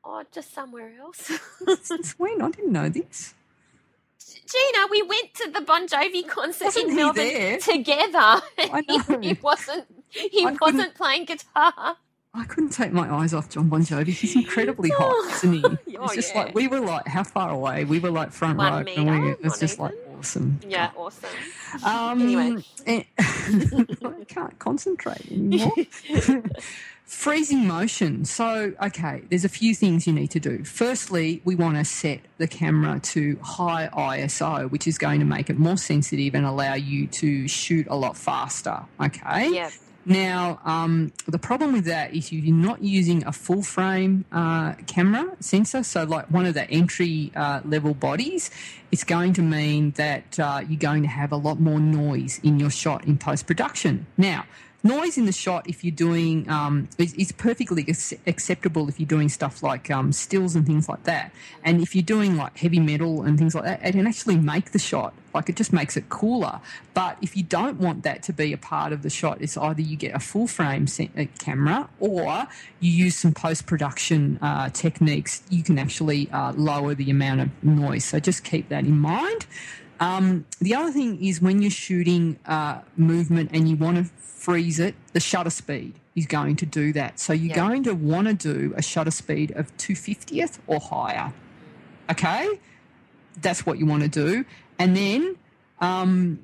[0.06, 1.30] Oh, just somewhere else.
[1.84, 2.42] Since when?
[2.42, 3.34] I didn't know this.
[4.52, 7.58] Gina, we went to the Bon Jovi concert Wasn't in Melbourne there?
[7.58, 8.18] together.
[8.58, 9.20] I He- know.
[9.22, 9.86] he wasn't.
[10.10, 11.98] He I wasn't playing guitar.
[12.38, 14.08] I couldn't take my eyes off John Bon Jovi.
[14.10, 15.64] He's incredibly hot, isn't he?
[15.98, 16.44] Oh, It's just yeah.
[16.44, 17.86] like we were like how far away?
[17.86, 20.60] We were like front One row, metre, and we, it was just like awesome.
[20.68, 21.30] Yeah, awesome.
[21.86, 22.64] Um, Anyway.
[22.86, 25.72] eh, I can't concentrate anymore.
[27.06, 28.26] Freezing motion.
[28.26, 30.64] So, okay, there's a few things you need to do.
[30.64, 35.52] Firstly, we want to set the camera to high ISO, which is going to make
[35.52, 38.86] it more sensitive and allow you to shoot a lot faster.
[39.00, 39.54] Okay.
[39.54, 39.70] Yeah,
[40.06, 45.36] Now, um, the problem with that is you're not using a full frame uh, camera
[45.40, 45.84] sensor.
[45.84, 48.50] So, like one of the entry uh, level bodies,
[48.92, 52.60] it's going to mean that uh, you're going to have a lot more noise in
[52.60, 54.08] your shot in post production.
[54.18, 54.46] Now,
[54.86, 57.86] noise in the shot, if you're doing, um, is, is perfectly
[58.28, 61.32] acceptable if you're doing stuff like um, stills and things like that.
[61.64, 64.72] And if you're doing like heavy metal and things like that, it can actually make
[64.72, 65.14] the shot.
[65.34, 66.62] Like it just makes it cooler.
[66.94, 69.82] But if you don't want that to be a part of the shot, it's either
[69.82, 70.86] you get a full frame
[71.18, 72.48] uh, camera or
[72.80, 75.44] you use some post production uh, techniques.
[75.50, 78.06] You can actually uh, lower the amount of noise.
[78.06, 79.46] So just keep that in mind.
[80.00, 84.80] Um, the other thing is when you're shooting uh, movement and you want to freeze
[84.80, 87.20] it, the shutter speed is going to do that.
[87.20, 87.56] So you're Yeah.
[87.68, 91.34] going to want to do a shutter speed of 250th or higher.
[92.10, 92.60] Okay?
[93.42, 94.46] That's what you want to do.
[94.80, 95.36] And then
[95.80, 96.40] um,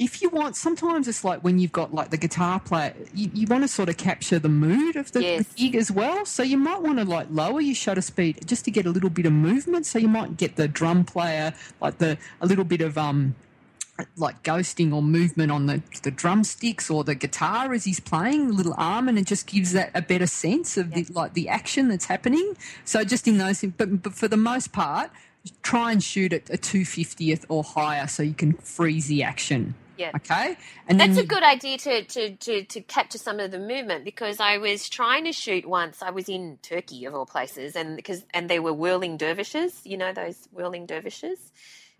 [0.00, 3.46] if you want, sometimes it's like when you've got like the guitar player, you, you
[3.46, 5.46] want to sort of capture the mood of the, Yes.
[5.48, 6.24] the gig as well.
[6.24, 9.10] So you might want to like lower your shutter speed just to get a little
[9.10, 9.84] bit of movement.
[9.84, 13.34] So you might get the drum player, like the a little bit of um
[14.16, 18.54] like ghosting or movement on the the drumsticks or the guitar as he's playing the
[18.54, 21.88] little arm and it just gives that a better sense of the like the action
[21.88, 25.10] that's happening so just in those but, but for the most part
[25.62, 30.10] try and shoot at a 250th or higher so you can freeze the action yeah.
[30.16, 30.56] okay
[30.88, 34.40] and That's a good idea to, to, to, to capture some of the movement because
[34.40, 36.02] I was trying to shoot once.
[36.02, 39.80] I was in Turkey of all places, and because and they were whirling dervishes.
[39.84, 41.38] You know those whirling dervishes.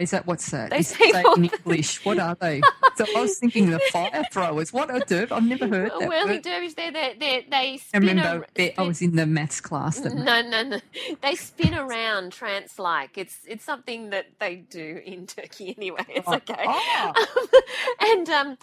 [0.01, 2.61] Is that what's that Those Is that in english what are they
[2.97, 6.37] so i was thinking the fire throwers what are dirt i've never heard that whirling
[6.37, 6.43] word.
[6.43, 6.75] dervish.
[6.75, 10.43] They they they they I remember Be- I was in the maths class that No,
[10.43, 10.81] no, no.
[11.23, 13.19] They spin around trance like.
[13.19, 16.05] It's it's something that they do in Turkey anyway.
[16.09, 16.65] It's Oh, okay.
[16.67, 17.13] oh.
[18.01, 18.59] and um,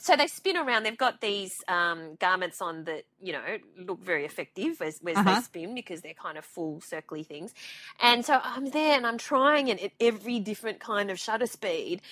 [0.00, 0.84] so they spin around.
[0.84, 3.42] They've got these um, garments on that you know
[3.78, 5.34] look very effective as, as Uh-huh.
[5.36, 7.52] they spin because they're kind of full circly things.
[8.00, 12.02] And so I'm there and I'm trying it at every different kind of shutter speed,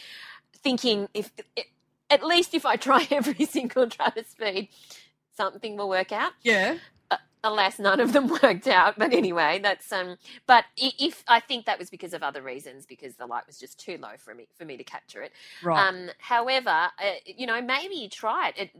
[0.55, 1.33] thinking if
[2.11, 4.69] at least if I try every single shutter speed,
[5.37, 6.77] something will work out yeah
[7.45, 11.79] alas none of them worked out but anyway that's um but if i think that
[11.79, 14.65] was because of other reasons because the light was just too low for me for
[14.65, 15.31] me to capture it
[15.63, 16.91] right um however uh,
[17.27, 18.71] you know maybe try it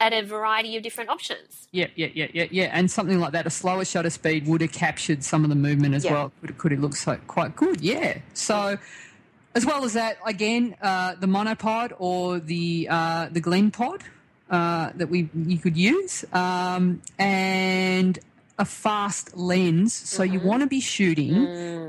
[0.00, 2.70] at, at a variety of different options Yeah, yeah, yeah, yeah, yeah.
[2.72, 5.94] And something like that, a slower shutter speed would have captured some of the movement
[5.94, 6.12] as Yeah.
[6.14, 6.32] well.
[6.40, 7.80] Could have, could have looked so quite good.
[7.82, 8.18] Yeah.
[8.34, 8.78] So,
[9.58, 14.00] as well as that, again, uh, the monopod or the uh, the Glen pod
[14.56, 18.14] uh, that we you could use, um, and
[18.58, 19.92] a fast lens.
[20.14, 21.34] So you want to be shooting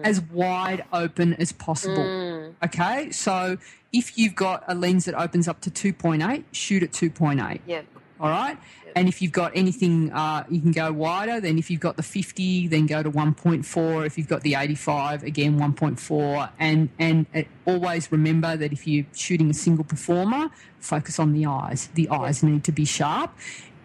[0.09, 2.03] as wide open as possible.
[2.03, 3.57] Mm, Okay, so
[3.99, 7.59] if you've got a lens that opens up to 2.8, shoot at 2.8.
[7.65, 7.81] yeah
[8.19, 8.57] All right.
[8.95, 11.39] And if you've got anything, uh, you can go wider.
[11.39, 14.05] Then if you've got the 50, then go to 1.4.
[14.05, 16.49] If you've got the 85, again 1.4.
[16.59, 21.45] And and uh, always remember that if you're shooting a single performer, focus on the
[21.45, 21.89] eyes.
[21.93, 23.31] The eyes need to be sharp.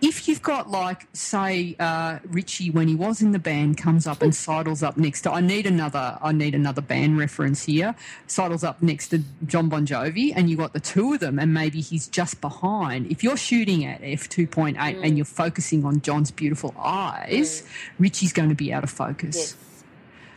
[0.06, 4.20] If you've got like, say, uh, Richie when he was in the band comes up
[4.20, 4.36] and hmm.
[4.36, 7.94] sidles up next to, I need another, I need another band reference here.
[8.26, 11.54] Sidles up next to John Bon Jovi, and you got the two of them, and
[11.54, 13.10] maybe he's just behind.
[13.10, 15.16] If you're shooting at f two point eight and hmm.
[15.16, 18.02] you're focusing on John's beautiful eyes, hmm.
[18.02, 19.36] Richie's going to be out of focus.
[19.36, 19.73] yes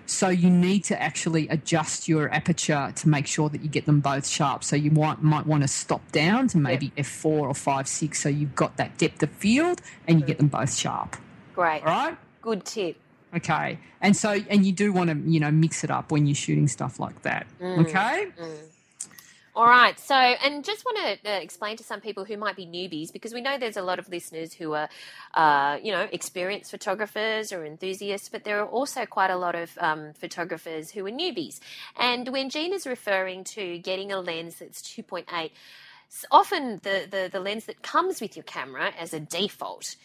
[0.08, 4.00] So you need to actually adjust your aperture to make sure that you get them
[4.00, 4.64] both sharp.
[4.64, 8.22] So you might might want to stop down to maybe f four or five six,
[8.22, 11.18] so you've got that depth of field and you get them both sharp.
[11.54, 12.18] great All right.
[12.42, 12.98] good tip
[13.36, 16.36] Okay, and so and you do want to you know mix it up when you're
[16.36, 17.46] shooting stuff like that.
[17.62, 17.80] Mm.
[17.80, 18.28] Okay.
[18.40, 18.58] Mm.
[19.58, 20.00] All right.
[20.00, 23.34] So, and just want to uh, explain to some people who might be newbies, because
[23.34, 24.88] we know there's a lot of listeners who are,
[25.34, 29.76] uh, you know, experienced photographers or enthusiasts, but there are also quite a lot of
[29.80, 31.60] um, photographers who are newbies.
[32.00, 35.50] And when Jean is referring to getting a lens that's 2.8, s-
[36.30, 39.96] often the, the, the lens that comes with your camera as a default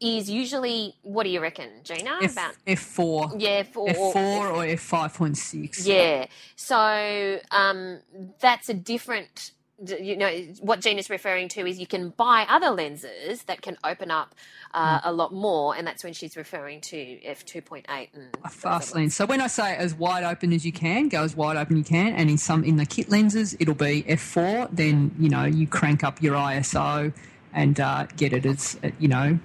[0.00, 2.18] is usually, what do you reckon, Gina?
[2.22, 3.30] F About F four.
[3.38, 5.86] yeah, for F four or F five point six.
[5.86, 6.26] yeah.
[6.56, 8.00] So um,
[8.40, 9.52] that's a different.
[9.86, 10.30] You know
[10.60, 14.32] what Gina's referring to is you can buy other lenses that can open up
[14.72, 15.08] uh, Hmm.
[15.08, 18.48] a lot more, and that's when she's referring to f two point eight and a
[18.50, 19.16] fast lens.
[19.16, 21.82] So when I say as wide open as you can, go as wide open you
[21.84, 24.68] can, and in some in the kit lenses it'll be f4.
[24.70, 27.12] Then you know you crank up your ISO
[27.52, 29.38] and uh, get it as you know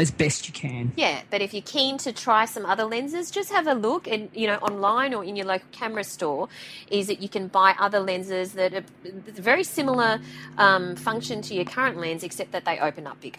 [0.00, 0.92] as best you can.
[0.96, 4.28] Yeah, but if you're keen to try some other lenses, just have a look and
[4.34, 6.48] you know online or in your local camera store.
[6.90, 10.20] Is that you can buy other lenses that are very similar
[10.58, 13.38] um, function to your current lens, except that they open up bigger.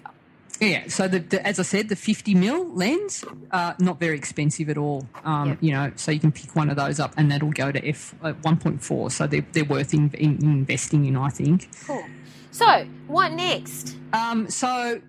[0.60, 0.88] Yeah.
[0.90, 4.78] So the, the as I said, the 50 mil lens, uh, not very expensive at
[4.78, 5.08] all.
[5.26, 5.56] Um, Yeah.
[5.62, 8.14] You know, so you can pick one of those up, and that'll go to f
[8.22, 9.12] uh, 1.4.
[9.12, 11.70] So they're they're worth in, in, investing in, I think.
[11.88, 12.04] Cool.
[12.52, 13.96] So what next?
[14.14, 15.02] Um, so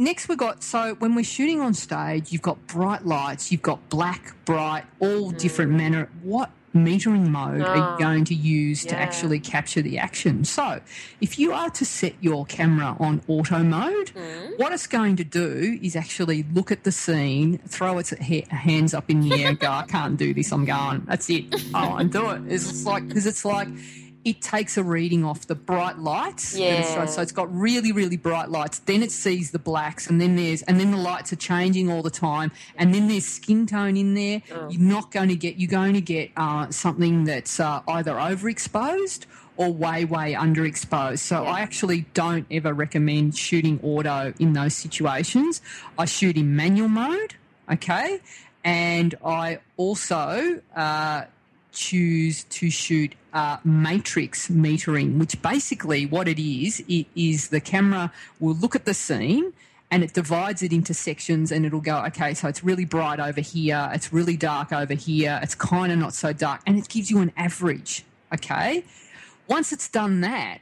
[0.00, 3.88] next we got so when we're shooting on stage, you've got bright lights, you've got
[3.88, 6.08] black, bright, all different manner.
[6.22, 9.00] What metering mode are Ah, you going to use to yeah.
[9.02, 10.44] actually capture the action?
[10.44, 10.80] So
[11.20, 14.10] if you are to set your camera on auto mode,
[14.56, 18.94] what it's going to do is actually look at the scene, throw its ha- hands
[18.94, 20.52] up in the air, and go, "I can't do this.
[20.52, 21.02] I'm going.
[21.06, 21.44] That's it.
[21.74, 23.68] Oh, and do it." It's like because it's like
[24.24, 26.56] it takes a reading off the bright lights.
[26.56, 27.06] Yeah.
[27.06, 28.80] So it's got really, really bright lights.
[28.80, 32.02] Then it sees the blacks, and then there's and then the lights are changing all
[32.02, 34.42] the time, and then there's skin tone in there.
[34.68, 35.56] You're not going to get.
[35.56, 41.18] You're going to get uh, something that's uh, either overexposed or way, way underexposed.
[41.18, 41.50] So Yeah.
[41.50, 45.60] I actually don't ever recommend shooting auto in those situations.
[45.98, 47.34] I shoot in manual mode,
[47.70, 48.20] okay,
[48.64, 51.24] and I also uh,
[51.72, 58.12] choose to shoot uh, matrix metering, which basically what it is, it is the camera
[58.38, 59.52] will look at the scene
[59.90, 63.40] and it divides it into sections and it'll go, okay, so it's really bright over
[63.40, 67.10] here, it's really dark over here, it's kind of not so dark, and it gives
[67.10, 68.84] you an average, okay?
[69.48, 70.58] Once it's done that,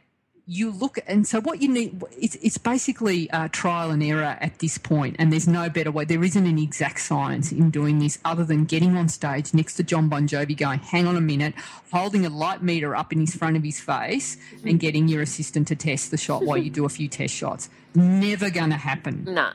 [0.51, 4.59] you look and so what you need it's, it's basically uh, trial and error at
[4.61, 8.19] this point and there's no better way there isn't an exact science in doing this
[8.25, 11.53] other than getting on stage next to Jon Bon Jovi going hang on a minute
[11.93, 15.69] holding a light meter up in his front of his face and getting your assistant
[15.69, 17.69] to test the shot while you do a few test shots.
[17.95, 19.25] Never going to happen.
[19.29, 19.53] Nah.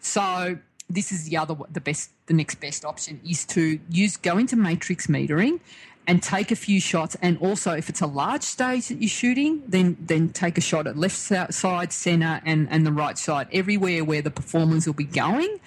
[0.00, 4.38] so this is the other the best the next best option is to use go
[4.38, 5.60] into matrix metering
[6.06, 7.16] and take a few shots.
[7.22, 10.86] And also if it's a large stage that you're shooting then then take a shot
[10.86, 15.04] at left side center and and the right side everywhere where the performers will be
[15.04, 15.60] going.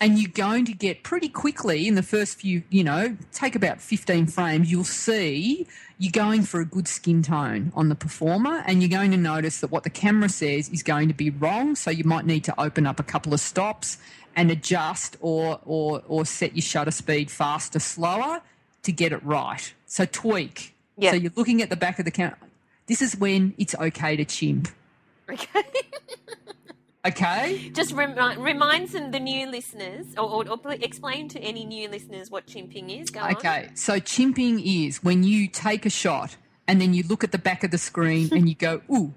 [0.00, 3.80] And you're going to get pretty quickly in the first few, you know, take about
[3.80, 5.66] 15 frames, you'll see
[5.98, 9.60] you're going for a good skin tone on the performer, and you're going to notice
[9.60, 11.76] that what the camera says is going to be wrong.
[11.76, 13.98] So you might need to open up a couple of stops
[14.34, 18.42] and adjust or, or, or set your shutter speed faster, slower
[18.84, 19.74] to get it right.
[19.86, 20.74] So tweak.
[20.96, 21.10] Yeah.
[21.10, 22.38] So you're looking at the back of the camera.
[22.86, 24.68] This is when it's okay to chimp.
[25.30, 25.62] Okay.
[27.06, 27.70] Okay?
[27.74, 32.30] Just remi- remind some the new listeners, or, or, or explain to any new listeners
[32.30, 33.10] what chimping is.
[33.10, 33.32] Go on.
[33.32, 37.38] Okay, so chimping is when you take a shot and then you look at the
[37.38, 39.12] back of the screen and you go, ooh.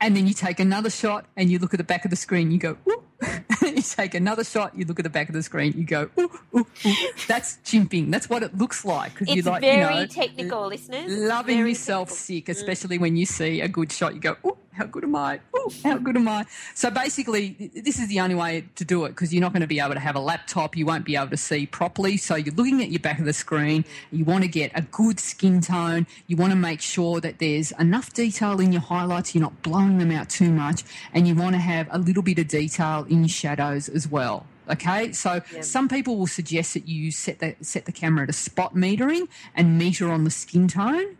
[0.00, 2.52] And then you take another shot and you look at the back of the screen,
[2.52, 3.02] you go, ooh.
[3.76, 6.30] you take another shot, you look at the back of the screen, you go, ooh,
[6.54, 6.94] ooh, ooh.
[7.26, 8.10] That's chimping.
[8.10, 9.12] That's what it looks like.
[9.20, 11.12] It's like, very you know, technical, listeners.
[11.12, 12.16] Loving very yourself technical.
[12.16, 12.48] sick, mm.
[12.50, 14.14] especially when you see a good shot.
[14.14, 15.40] You go, oh, how good am I?
[15.54, 16.46] Oh, how good am I?
[16.74, 19.68] So basically, this is the only way to do it because you're not going to
[19.68, 20.76] be able to have a laptop.
[20.76, 22.16] You won't be able to see properly.
[22.16, 23.84] So you're looking at your back of the screen.
[24.10, 26.06] You want to get a good skin tone.
[26.26, 29.34] You want to make sure that there's enough detail in your highlights.
[29.34, 30.82] You're not blowing them out too much.
[31.12, 33.28] And you want to have a little bit of detail in your
[33.64, 34.46] shadows as well.
[34.70, 38.74] Okay, so some people will suggest that you set the set the camera to spot
[38.74, 41.16] metering and meter on the skin tone,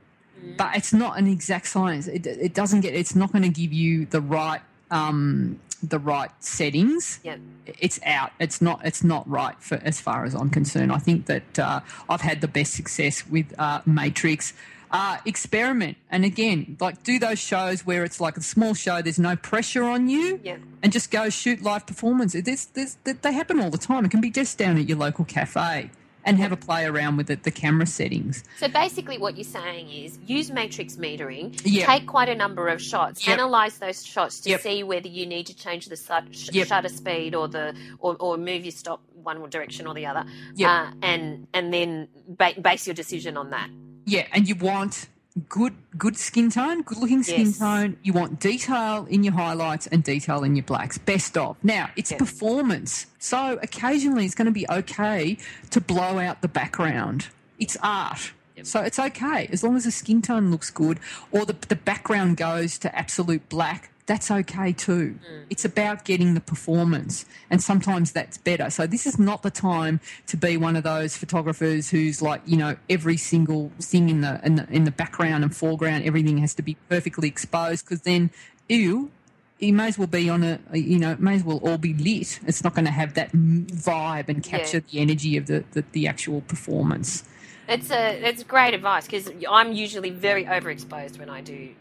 [0.57, 2.07] but it's not an exact science.
[2.07, 2.95] It, it doesn't get.
[2.95, 7.41] It's not going to give you the right um, the right settings, Yep.
[7.79, 8.33] it's out.
[8.41, 8.81] It's not.
[8.83, 10.91] It's not right for as far as I'm concerned.
[10.91, 14.55] I think that uh, I've had the best success with uh, Matrix.
[14.95, 19.03] Uh, experiment and again, like do those shows where it's like a small show.
[19.03, 20.61] There's no pressure on you, Yep.
[20.85, 22.33] and just go shoot live performance.
[22.35, 24.05] There's, there's, they happen all the time.
[24.05, 25.91] It can be just down at your local cafe
[26.25, 28.45] and have a play around with the, the camera settings.
[28.61, 31.87] So basically, what you're saying is use matrix metering, Yep.
[31.89, 33.39] take quite a number of shots, Yep.
[33.39, 34.61] analyze those shots to Yep.
[34.61, 35.97] see whether you need to change the
[36.31, 40.25] sh- shutter speed or the or, or move your stop one direction or the other,
[40.65, 43.69] uh, and and then ba- base your decision on that.
[44.05, 45.09] Yeah, and you want
[45.49, 47.59] good good skin tone, good looking skin Yes.
[47.59, 47.97] tone.
[48.03, 50.97] You want detail in your highlights and detail in your blacks.
[50.99, 51.57] Best of.
[51.63, 52.19] Now, it's Yeah.
[52.19, 53.07] performance.
[53.19, 55.37] So occasionally it's going to be okay
[55.71, 57.29] to blow out the background.
[57.59, 58.33] It's art.
[58.63, 61.01] So it's okay as long as the skin tone looks good
[61.33, 63.91] or the, the background goes to absolute black.
[64.07, 65.19] That's okay too.
[65.27, 65.45] Mm.
[65.49, 68.69] It's about getting the performance, and sometimes that's better.
[68.69, 72.59] So, this is not the time to be one of those photographers who's like, you
[72.59, 76.55] know, every single thing in the in the, in the background and foreground, everything has
[76.55, 78.31] to be perfectly exposed because then,
[78.69, 79.11] ew,
[79.59, 81.95] you may as well be on a, you know, it may as well all be
[81.95, 82.41] lit.
[82.47, 86.07] It's not going to have that vibe and capture the energy of the, the, the
[86.09, 87.25] actual performance.
[87.69, 91.75] It's a it's great advice because I'm usually very overexposed when I do.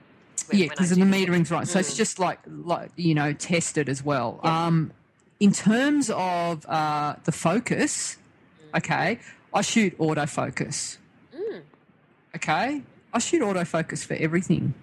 [0.52, 1.68] Yeah, because the metering's right.
[1.68, 1.98] So it's Mm.
[1.98, 4.40] just like, like you know, tested as well.
[4.44, 4.66] Yeah.
[4.68, 4.92] Um,
[5.40, 8.18] in terms of uh, the focus,
[8.76, 9.20] okay,
[9.54, 10.98] I shoot autofocus.
[11.36, 11.62] Mm.
[12.36, 12.82] Okay,
[13.14, 14.74] I shoot autofocus for everything.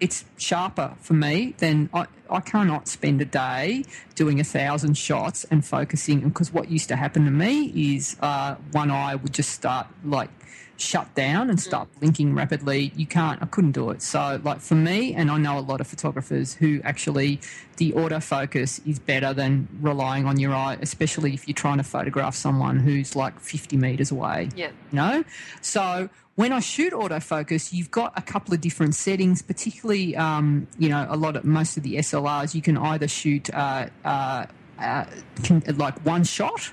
[0.00, 3.84] It's sharper for me than I, I cannot spend a day
[4.14, 6.20] doing a thousand shots and focusing.
[6.20, 10.30] Because what used to happen to me is uh, one eye would just start like
[10.76, 12.92] shut down and start blinking rapidly.
[12.96, 14.02] You can't, I couldn't do it.
[14.02, 17.40] So, like for me, and I know a lot of photographers who actually
[17.76, 22.34] the autofocus is better than relying on your eye, especially if you're trying to photograph
[22.34, 24.68] someone who's like 50 meters away Yeah.
[24.90, 25.24] you know
[25.60, 30.88] so when i shoot autofocus you've got a couple of different settings particularly um, you
[30.88, 34.46] know a lot of most of the slrs you can either shoot uh, uh,
[34.78, 35.04] uh,
[35.42, 36.72] can, like one shot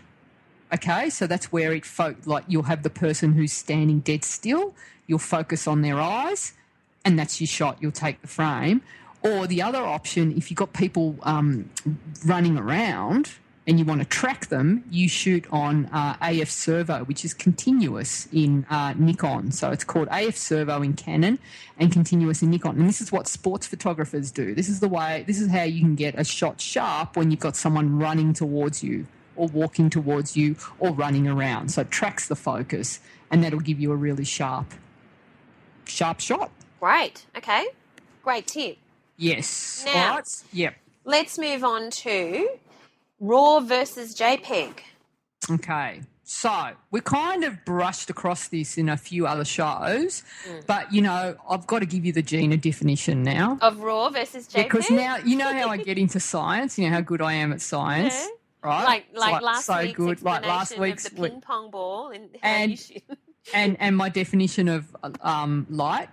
[0.74, 4.74] okay so that's where it fo- like you'll have the person who's standing dead still
[5.08, 6.54] you'll focus on their eyes
[7.06, 8.82] and that's your shot you'll take the frame
[9.24, 11.70] or the other option if you've got people um,
[12.26, 13.32] running around
[13.68, 18.28] and you want to track them, you shoot on uh, AF Servo, which is continuous
[18.34, 19.52] in uh, Nikon.
[19.52, 21.38] So it's called AF Servo in Canon
[21.78, 22.80] and continuous in Nikon.
[22.80, 24.56] And this is what sports photographers do.
[24.56, 27.40] This is the way, this is how you can get a shot sharp when you've
[27.40, 29.06] got someone running towards you
[29.36, 31.70] or walking towards you or running around.
[31.70, 34.74] So it tracks the focus and that'll give you a really sharp,
[35.86, 36.52] sharp shot.
[36.80, 37.26] Great.
[37.38, 37.68] Okay.
[38.24, 38.78] Great tip.
[39.18, 39.84] Yes.
[39.86, 40.44] Now- right.
[40.54, 40.76] Yep.
[41.04, 42.48] Let's move on to
[43.20, 44.80] RAW versus JPEG.
[45.50, 46.02] Okay.
[46.24, 50.66] So we kind of brushed across this in a few other shows, mm.
[50.66, 53.58] but you know, I've got to give you the Gina definition now.
[53.62, 54.64] Of RAW versus JPEG?
[54.64, 57.52] Because now you know how I get into science, you know how good I am
[57.52, 58.28] at science, Yeah.
[58.64, 58.84] Right?
[58.86, 62.10] like It's like last so week's good, like last week's of the ping pong ball
[62.10, 62.92] and And-
[63.54, 66.10] and and my definition of um, light,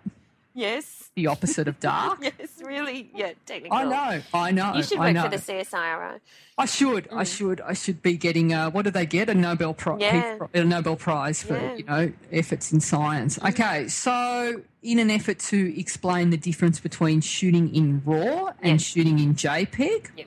[0.54, 1.10] yes.
[1.14, 2.18] the opposite of dark.
[2.22, 2.32] Yes,
[2.62, 3.10] really.
[3.14, 3.76] Yeah, technical.
[3.76, 6.20] I know, I know, You should work for the CSIRO.
[6.56, 8.52] I should, I should, I should be getting.
[8.52, 9.28] Uh, what do they get?
[9.28, 10.38] A Nobel Prize, Yeah.
[10.54, 11.74] a Nobel Prize for Yeah.
[11.76, 13.38] you know efforts in science.
[13.44, 18.86] Okay, so in an effort to explain the difference between shooting in RAW and Yeah.
[18.86, 20.26] shooting in JPEG, Yep.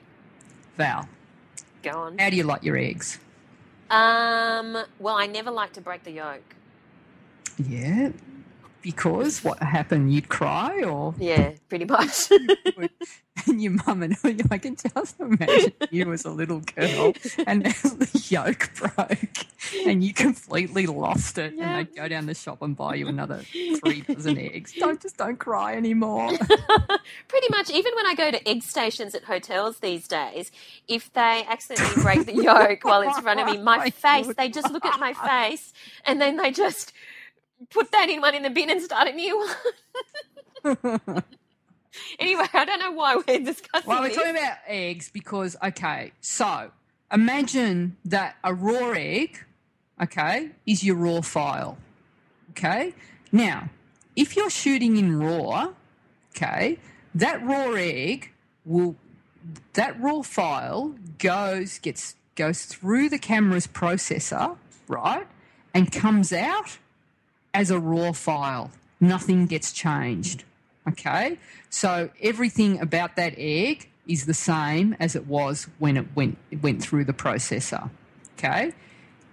[0.78, 1.08] Val,
[1.82, 2.18] Go on.
[2.18, 3.18] how do you like your eggs?
[3.90, 4.78] Um.
[4.98, 6.54] Well, I never like to break the yolk.
[7.58, 8.10] Yeah,
[8.80, 10.14] because what happened?
[10.14, 12.30] You'd cry, or Yeah, pretty much.
[13.46, 14.16] and your mum and
[14.50, 17.14] I can just imagine you as a little girl,
[17.46, 19.46] and the yolk broke,
[19.86, 21.78] and you completely lost it, Yeah.
[21.78, 23.38] and they go down the shop and buy you another
[23.82, 24.74] three dozen eggs.
[24.78, 26.28] Don't just don't cry anymore.
[27.28, 27.70] pretty much.
[27.70, 30.52] Even when I go to egg stations at hotels these days,
[30.86, 34.28] if they accidentally break the yolk while it's in front of me, my My face,
[34.36, 35.72] they just look at my face
[36.04, 36.92] and then they just
[37.70, 39.48] put that in one in the bin and start a new
[40.64, 41.22] one.
[42.18, 44.16] anyway, I don't know why we're discussing Well, we're this.
[44.16, 46.70] talking about eggs because, okay, so
[47.12, 49.38] imagine that a raw egg,
[50.02, 51.78] okay, is your raw file.
[52.50, 52.94] Okay?
[53.30, 53.70] Now,
[54.16, 55.72] if you're shooting in raw,
[56.34, 56.78] okay,
[57.14, 58.30] that raw egg
[58.64, 58.96] will,
[59.74, 64.56] that raw file goes, gets, goes through the camera's processor,
[64.88, 65.26] right,
[65.74, 66.78] and comes out
[67.54, 68.70] as a raw file.
[69.00, 70.44] Nothing gets changed.
[70.88, 71.38] Okay?
[71.70, 76.62] So everything about that egg is the same as it was when it went it
[76.62, 77.90] went through the processor.
[78.36, 78.72] Okay?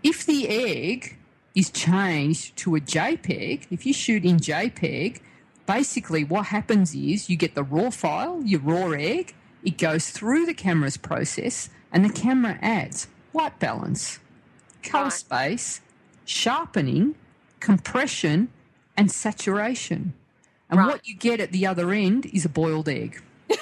[0.03, 1.17] If the egg
[1.55, 5.19] is changed to a JPEG, if you shoot in JPEG,
[5.65, 10.45] basically what happens is you get the raw file, your raw egg, it goes through
[10.45, 14.19] the camera's process, and the camera adds white balance,
[14.83, 15.81] color space,
[16.25, 17.15] sharpening,
[17.59, 18.49] compression,
[18.95, 20.13] and saturation.
[20.70, 20.88] And Right.
[20.88, 23.22] what you get at the other end is a boiled egg.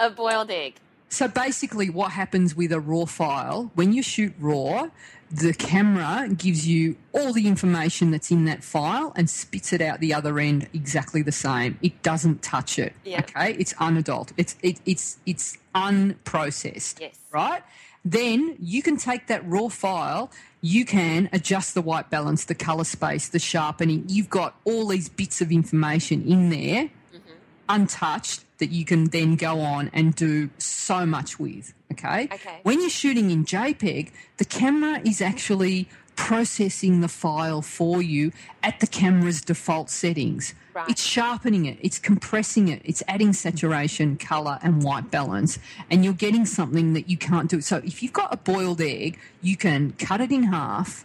[0.00, 0.74] A boiled egg.
[1.08, 4.88] So basically, what happens with a raw file, when you shoot raw,
[5.30, 10.00] the camera gives you all the information that's in that file and spits it out
[10.00, 11.78] the other end exactly the same.
[11.82, 12.94] It doesn't touch it.
[13.04, 13.20] Yeah.
[13.20, 14.32] Okay, it's unadult.
[14.36, 17.00] It's it, it's it's unprocessed.
[17.00, 17.18] Yes.
[17.30, 17.62] Right.
[18.04, 20.30] Then you can take that raw file.
[20.60, 24.04] You can adjust the white balance, the color space, the sharpening.
[24.08, 27.32] You've got all these bits of information in there mm-hmm.
[27.68, 31.74] untouched that you can then go on and do so much with.
[31.92, 32.28] Okay?
[32.32, 32.60] Okay.
[32.62, 38.32] When you're shooting in JPEG, the camera is actually processing the file for you
[38.62, 40.54] at the camera's default settings.
[40.74, 40.88] Right.
[40.88, 45.58] It's sharpening it, it's compressing it, it's adding saturation, color, and white balance,
[45.90, 47.60] and you're getting something that you can't do.
[47.60, 51.04] So if you've got a boiled egg, you can cut it in half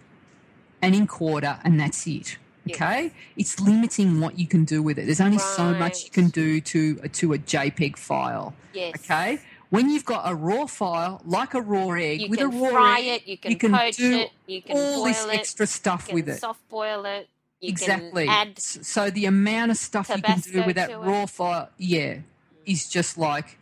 [0.82, 2.38] and in quarter, and that's it.
[2.66, 2.76] Yes.
[2.76, 5.06] Okay, it's limiting what you can do with it.
[5.06, 8.54] There's only so much you can do to to a JPEG file.
[8.74, 8.96] Yes.
[8.96, 9.40] Okay,
[9.70, 12.70] when you've got a raw file like a raw egg You with can a raw
[12.70, 15.68] fry egg, it, you can, poach do it, you can all boil this it, extra
[15.68, 16.40] stuff you with can it.
[16.40, 17.28] soft boil it,
[17.60, 18.26] you exactly.
[18.26, 21.06] can add so the amount of stuff you can do with that to it.
[21.06, 22.20] raw file, yeah,
[22.66, 23.58] is just like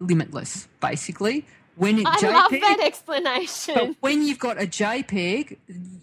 [0.00, 0.68] limitless.
[0.80, 1.44] Basically,
[1.76, 3.74] when it I JPEG, love that explanation.
[3.74, 5.58] but when you've got a JPEG,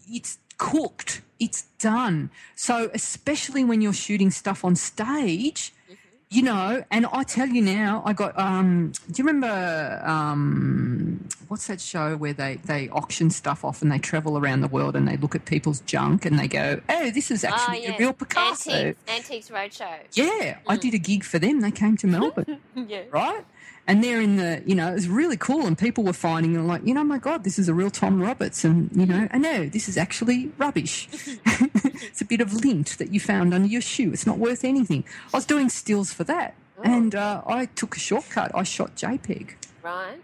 [0.09, 1.21] it's cooked.
[1.39, 2.29] It's done.
[2.55, 5.73] So especially when you're shooting stuff on stage,
[6.33, 8.39] you know, and I tell you now, I got.
[8.39, 13.91] Um, do you remember um, what's that show where they they auction stuff off and
[13.91, 17.11] they travel around the world and they look at people's junk and they go, "Oh,
[17.11, 17.99] this is Ah, actually yes.
[17.99, 19.97] a real Picasso." Antiques, Antiques Roadshow.
[20.13, 21.59] Yeah, I did a gig for them.
[21.59, 23.01] They came to Melbourne yeah.
[23.11, 23.43] right?
[23.91, 25.65] And they're in the, you know, it was really cool.
[25.65, 28.21] And people were finding them like, you know, my God, this is a real Tom
[28.21, 28.63] Roberts.
[28.63, 31.09] And, you know, I know this is actually rubbish.
[31.45, 34.13] it's a bit of lint that you found under your shoe.
[34.13, 35.03] It's not worth anything.
[35.33, 36.55] I was doing stills for that.
[36.81, 38.51] And uh, I took a shortcut.
[38.55, 39.55] I shot JPEG.
[39.83, 40.21] Right.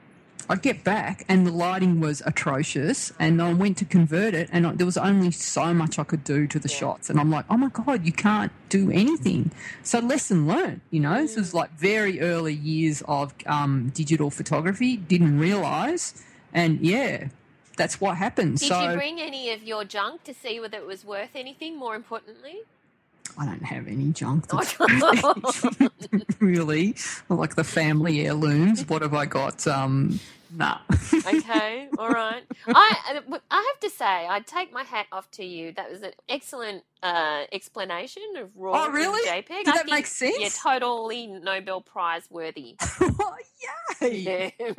[0.50, 4.66] I get back and the lighting was atrocious, and I went to convert it, and
[4.66, 7.46] I, there was only so much I could do to the shots, and I'm like,
[7.50, 9.52] oh my god, you can't do anything.
[9.84, 11.22] So lesson learned, you know.
[11.22, 14.96] This was like very early years of um, digital photography.
[14.96, 16.24] Didn't realize,
[16.54, 17.28] and yeah,
[17.76, 18.60] that's what happened.
[18.60, 21.78] Did so you bring any of your junk to see whether it was worth anything?
[21.78, 22.60] More importantly,
[23.38, 24.46] I don't have any junk.
[26.40, 26.96] Really,
[27.30, 28.88] like the family heirlooms.
[28.88, 29.66] What have I got?
[29.66, 30.20] Um,
[30.54, 30.80] nah.
[31.26, 32.44] okay, all right.
[32.68, 33.22] I
[33.52, 35.72] I have to say, I take my hat off to you.
[35.74, 39.28] That was an excellent uh, explanation of raw Oh, really?
[39.28, 39.48] JPEG.
[39.66, 40.38] Did I that make sense?
[40.40, 42.76] Yeah, totally Nobel Prize worthy.
[43.02, 43.36] oh,
[44.02, 44.52] yay!
[44.58, 44.74] Yeah.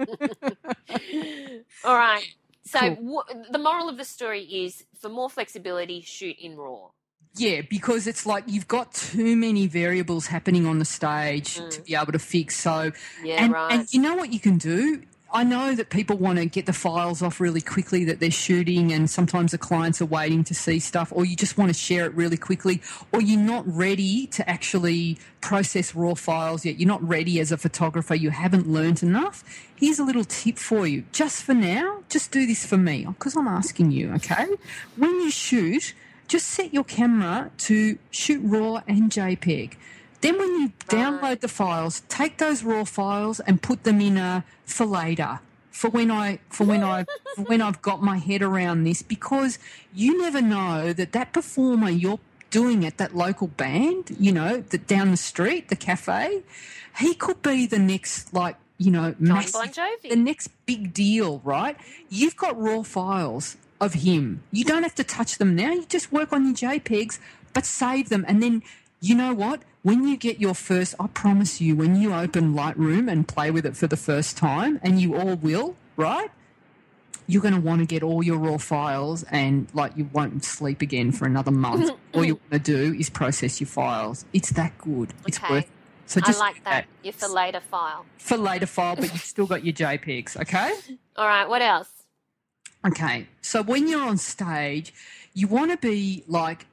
[1.84, 2.24] all right.
[2.64, 3.24] So Cool.
[3.50, 6.88] the moral of the story is, for more flexibility, shoot in raw.
[7.34, 11.70] Yeah, because it's like you've got too many variables happening on the stage Mm.
[11.70, 12.56] to be able to fix.
[12.60, 12.90] So,
[13.22, 13.72] Yeah, and, right.
[13.72, 15.02] and you know what you can do?
[15.30, 18.92] I know that people want to get the files off really quickly that they're shooting,
[18.92, 22.06] and sometimes the clients are waiting to see stuff, or you just want to share
[22.06, 22.80] it really quickly,
[23.12, 26.80] or you're not ready to actually process raw files yet.
[26.80, 29.44] You're not ready as a photographer, you haven't learned enough.
[29.76, 31.04] Here's a little tip for you.
[31.12, 34.46] Just for now, just do this for me, because I'm asking you, okay?
[34.96, 35.92] When you shoot,
[36.26, 39.74] just set your camera to shoot raw and JPEG.
[40.20, 44.44] Then, when you download the files, take those raw files and put them in a
[44.64, 45.40] for later.
[45.70, 47.04] For when I for when I
[47.36, 49.58] for when I've got my head around this, because
[49.94, 52.18] you never know that that performer you're
[52.50, 56.42] doing at that local band, you know, that down the street, the cafe,
[56.98, 60.10] he could be the next like you know massive Bon Jovi.
[60.10, 61.76] the next big deal, right?
[62.08, 64.42] You've got raw files of him.
[64.50, 65.72] You don't have to touch them now.
[65.72, 67.18] You just work on your JPEGs,
[67.52, 68.24] but save them.
[68.28, 68.62] And then,
[69.00, 69.62] you know what?
[69.88, 73.64] When you get your first, I promise you, when you open Lightroom and play with
[73.64, 76.28] it for the first time, and you all will, right?
[77.26, 80.82] You're going to want to get all your raw files, and like you won't sleep
[80.82, 81.90] again for another month.
[82.12, 84.26] all you want to do is process your files.
[84.34, 85.14] It's that good.
[85.26, 85.54] It's Okay.
[85.54, 85.70] worth.
[86.04, 86.86] So I just like do that.
[87.02, 88.04] Your for later file.
[88.18, 90.38] for later file, but you've still got your JPEGs.
[90.38, 90.74] Okay.
[91.16, 91.48] All right.
[91.48, 91.88] What else?
[92.86, 94.92] Okay, so when you're on stage,
[95.32, 96.66] you want to be like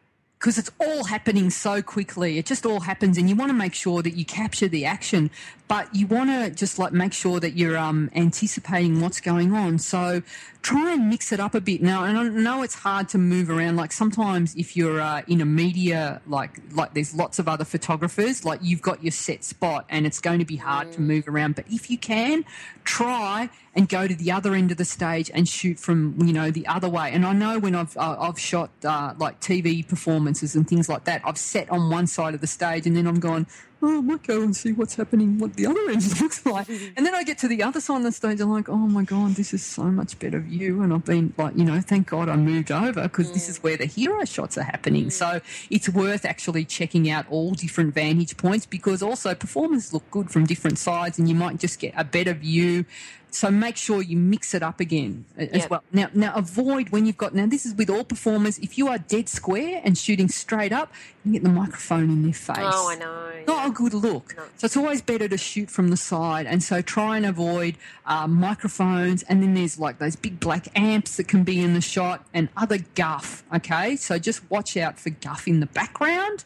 [0.46, 2.38] because it's all happening so quickly.
[2.38, 5.32] It just all happens, and you want to make sure that you capture the action,
[5.68, 9.80] but you want to just like make sure that you're um, anticipating what's going on.
[9.80, 10.22] So
[10.62, 11.82] try and mix it up a bit.
[11.82, 13.76] Now, and I know it's hard to move around.
[13.76, 18.46] Like sometimes if you're uh, in a media, like like there's lots of other photographers,
[18.46, 20.94] like you've got your set spot, and it's going to be hard mm.
[20.94, 21.56] to move around.
[21.56, 22.46] But if you can,
[22.84, 26.52] try and go to the other end of the stage and shoot from you know
[26.52, 27.12] the other way.
[27.12, 31.06] And I know when I've uh, I've shot uh, like TV performances and things like
[31.06, 33.48] that, I've sat on one side of the stage and then I'm going,
[33.86, 36.68] oh, I might go and see what's happening, what the other end looks like.
[36.98, 39.04] and then I get to the other side of the stage, I'm like, oh my
[39.04, 40.82] god, this is so much better view.
[40.82, 43.34] And I've been like, you know, thank God I moved over because mm.
[43.34, 45.06] this is where the hero shots are happening.
[45.06, 45.12] Mm.
[45.12, 50.32] So it's worth actually checking out all different vantage points because also performers look good
[50.32, 52.86] from different sides, and you might just get a better view
[53.32, 55.70] so make sure you mix it up again as yep.
[55.70, 55.84] well.
[55.92, 57.46] Now, now avoid when you've got now.
[57.46, 58.58] This is with all performers.
[58.60, 60.92] If you are dead square and shooting straight up,
[61.24, 62.58] you get the microphone in their face.
[62.60, 63.32] Oh, I know.
[63.48, 63.68] Not yeah.
[63.68, 64.36] a good look.
[64.38, 64.44] No.
[64.58, 66.46] So it's always better to shoot from the side.
[66.46, 69.24] And so try and avoid uh, microphones.
[69.24, 72.50] And then there's like those big black amps that can be in the shot and
[72.56, 73.44] other guff.
[73.54, 76.46] Okay, so just watch out for guff in the background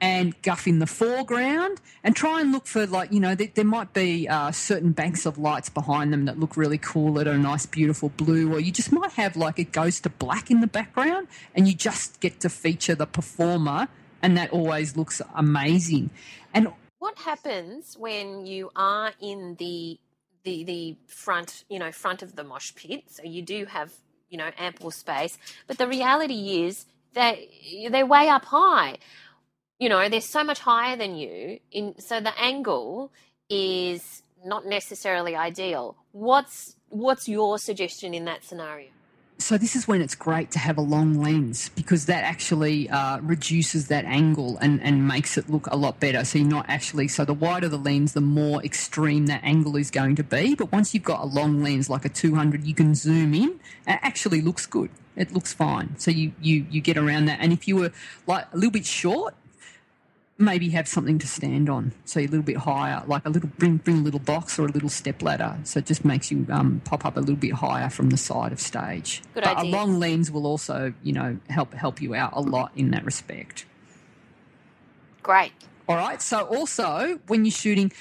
[0.00, 3.64] and guff in the foreground and try and look for like you know there, there
[3.64, 7.32] might be uh, certain banks of lights behind them that look really cool that are
[7.32, 10.60] a nice beautiful blue or you just might have like a ghost of black in
[10.60, 13.88] the background and you just get to feature the performer
[14.22, 16.10] and that always looks amazing.
[16.52, 16.68] And
[16.98, 19.98] what happens when you are in the
[20.44, 23.04] the the front you know front of the mosh pit?
[23.08, 23.92] So you do have
[24.28, 27.38] you know ample space but the reality is that
[27.90, 28.98] they're way up high
[29.78, 31.60] you know, they're so much higher than you.
[31.70, 33.10] In so the angle
[33.48, 35.96] is not necessarily ideal.
[36.12, 38.88] What's what's your suggestion in that scenario?
[39.40, 43.20] So this is when it's great to have a long lens because that actually uh,
[43.20, 46.24] reduces that angle and, and makes it look a lot better.
[46.24, 49.92] So you're not actually so the wider the lens, the more extreme that angle is
[49.92, 50.56] going to be.
[50.56, 53.60] But once you've got a long lens like a 200, you can zoom in.
[53.86, 54.90] It actually looks good.
[55.14, 55.96] It looks fine.
[55.98, 57.38] So you you you get around that.
[57.40, 57.92] And if you were
[58.26, 59.34] like a little bit short,
[60.38, 63.50] maybe have something to stand on, so you're a little bit higher, like a little
[63.58, 66.46] bring bring a little box or a little step ladder, so it just makes you
[66.50, 69.22] um, pop up a little bit higher from the side of stage.
[69.34, 69.70] Good but idea.
[69.70, 73.04] A long lens will also, you know, help help you out a lot in that
[73.04, 73.66] respect.
[75.22, 75.52] Great.
[75.88, 76.22] All right.
[76.22, 77.92] So also when you're shooting,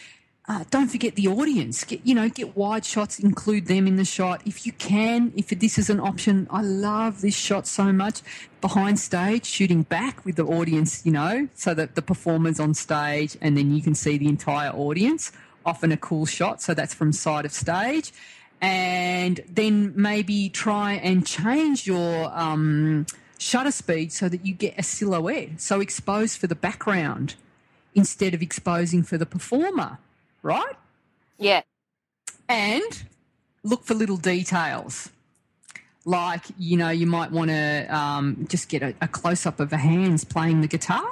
[0.49, 1.83] uh, don't forget the audience.
[1.83, 5.33] Get you know, get wide shots, include them in the shot if you can.
[5.35, 8.21] If this is an option, I love this shot so much.
[8.61, 13.37] Behind stage, shooting back with the audience, you know, so that the performers on stage,
[13.41, 15.33] and then you can see the entire audience.
[15.65, 18.13] Often a cool shot, so that's from side of stage,
[18.61, 23.05] and then maybe try and change your um,
[23.37, 27.35] shutter speed so that you get a silhouette, so expose for the background
[27.93, 29.97] instead of exposing for the performer
[30.47, 30.75] right?
[31.37, 31.61] Yeah.
[32.49, 33.03] And
[33.63, 35.09] look for little details.
[36.05, 39.69] Like, you know, you might want to um, just get a, a close up of
[39.69, 41.05] the hands playing the guitar.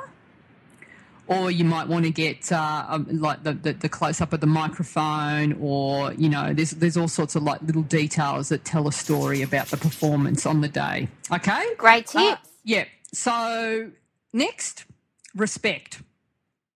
[1.27, 4.41] Or you might want to get uh, um, like the, the, the close up of
[4.41, 8.87] the microphone, or you know, there's there's all sorts of like little details that tell
[8.87, 11.07] a story about the performance on the day.
[11.33, 12.15] Okay, great tips.
[12.15, 12.85] Uh, yeah.
[13.11, 13.89] So
[14.33, 14.85] next,
[15.33, 16.03] respect.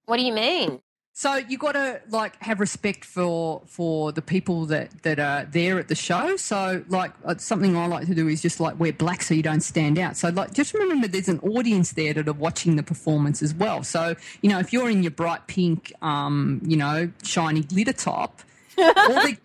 [0.08, 0.82] What do you mean?
[1.20, 5.78] So you got to like have respect for for the people that that are there
[5.78, 6.38] at the show.
[6.38, 9.44] So like uh, something I like to do is just like wear black so you
[9.44, 10.16] don't stand out.
[10.16, 13.84] So like just remember there's an audience there that are watching the performance as well.
[13.84, 18.40] So you know if you're in your bright pink, um, you know, shiny glitter top,
[18.78, 19.38] all they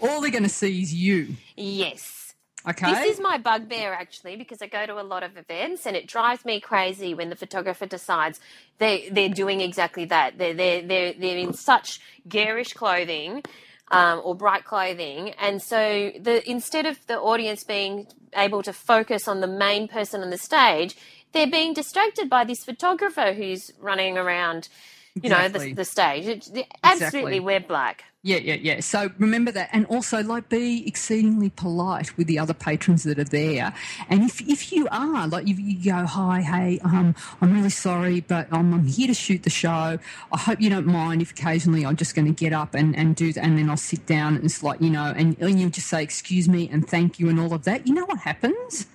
[0.00, 1.36] all they're going to see is you.
[1.58, 2.17] Yes.
[2.66, 2.92] Okay.
[2.92, 6.06] This is my bugbear actually because I go to a lot of events and it
[6.06, 8.40] drives me crazy when the photographer decides
[8.78, 10.38] they they're doing exactly that.
[10.38, 13.42] They're they're they're, they're in such garish clothing.
[13.90, 18.06] Um, or bright clothing, and so the instead of the audience being
[18.36, 20.94] able to focus on the main person on the stage,
[21.32, 24.68] they're being distracted by this photographer who's running around,
[25.14, 25.58] you exactly.
[25.58, 26.26] know, the, the stage.
[26.26, 27.40] It, absolutely, exactly.
[27.40, 28.04] we're black.
[28.24, 28.80] Yeah, yeah, yeah.
[28.80, 33.24] So remember that, and also like be exceedingly polite with the other patrons that are
[33.24, 33.72] there.
[34.10, 38.20] And if if you are like if you go, hi, hey, um, I'm really sorry,
[38.20, 39.98] but um, I'm here to shoot the show.
[40.32, 43.14] I hope you don't mind if occasionally I'm just going to get up and and
[43.14, 45.70] do that, and then I'll sit down and it's like you know, and, and you
[45.70, 47.86] just say excuse me and thank you and all of that.
[47.86, 48.88] You know what happens?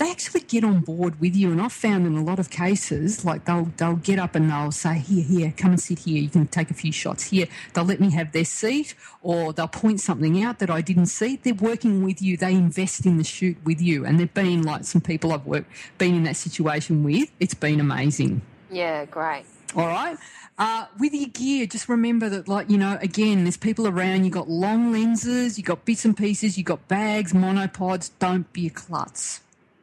[0.00, 1.52] They actually get on board with you.
[1.52, 4.72] And I've found in a lot of cases, like they'll they'll get up and they'll
[4.72, 6.20] say, "Here, here, come and sit here.
[6.22, 9.68] You can take a few shots here." They'll let me have their seat, or they'll
[9.68, 11.36] point something out that I didn't see.
[11.36, 12.38] They're working with you.
[12.38, 15.70] They invest in the shoot with you, and they've been like some people I've worked
[15.98, 17.30] been in that situation with.
[17.38, 18.40] It's been amazing.
[18.70, 19.44] Yeah, great.
[19.76, 20.16] All right.
[20.58, 24.24] Uh, with your gear, just remember that, like, you know, again, there's people around.
[24.24, 28.10] You've got long lenses, you've got bits and pieces, you've got bags, monopods.
[28.18, 29.40] Don't be a klutz.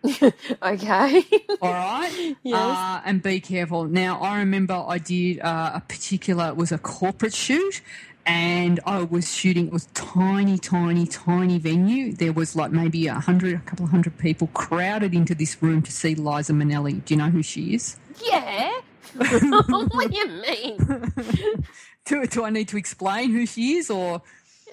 [0.63, 1.23] okay.
[1.61, 2.35] All right.
[2.43, 2.55] Yes.
[2.55, 3.85] Uh, and be careful.
[3.85, 7.81] Now, I remember I did uh, a particular, it was a corporate shoot.
[8.25, 9.67] And I was shooting.
[9.67, 12.11] It was tiny, tiny, tiny venue.
[12.11, 15.81] There was like maybe a hundred, a couple of hundred people crowded into this room
[15.83, 17.03] to see Liza Minnelli.
[17.05, 17.97] Do you know who she is?
[18.29, 18.71] yeah.
[19.15, 21.63] what do you mean?
[22.05, 24.21] Do, do I need to explain who she is, or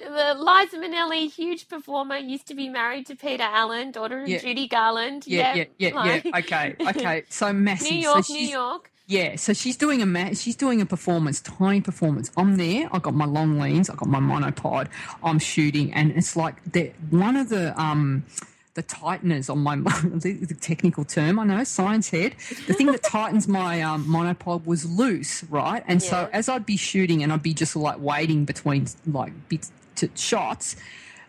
[0.01, 4.38] The Liza Minnelli, huge performer, used to be married to Peter Allen, daughter of Yeah.
[4.38, 5.24] Judy Garland.
[5.26, 6.38] yeah, yeah, yeah, like- yeah.
[6.38, 7.24] Okay, okay.
[7.28, 7.90] So massive.
[7.92, 8.90] New York, she's, New York.
[9.07, 12.30] Yeah, so she's doing a ma- she's doing a performance, tiny performance.
[12.36, 12.88] I'm there.
[12.90, 13.88] I got my long lens.
[13.90, 14.88] I got my monopod.
[15.22, 18.24] I'm shooting, and it's like the one of the um
[18.72, 21.38] the tighteners on my the, the technical term.
[21.38, 22.34] I know science head.
[22.66, 25.84] The thing that tightens my um, monopod was loose, right?
[25.86, 29.70] And so as I'd be shooting, and I'd be just like waiting between like bits
[29.97, 30.76] to shots,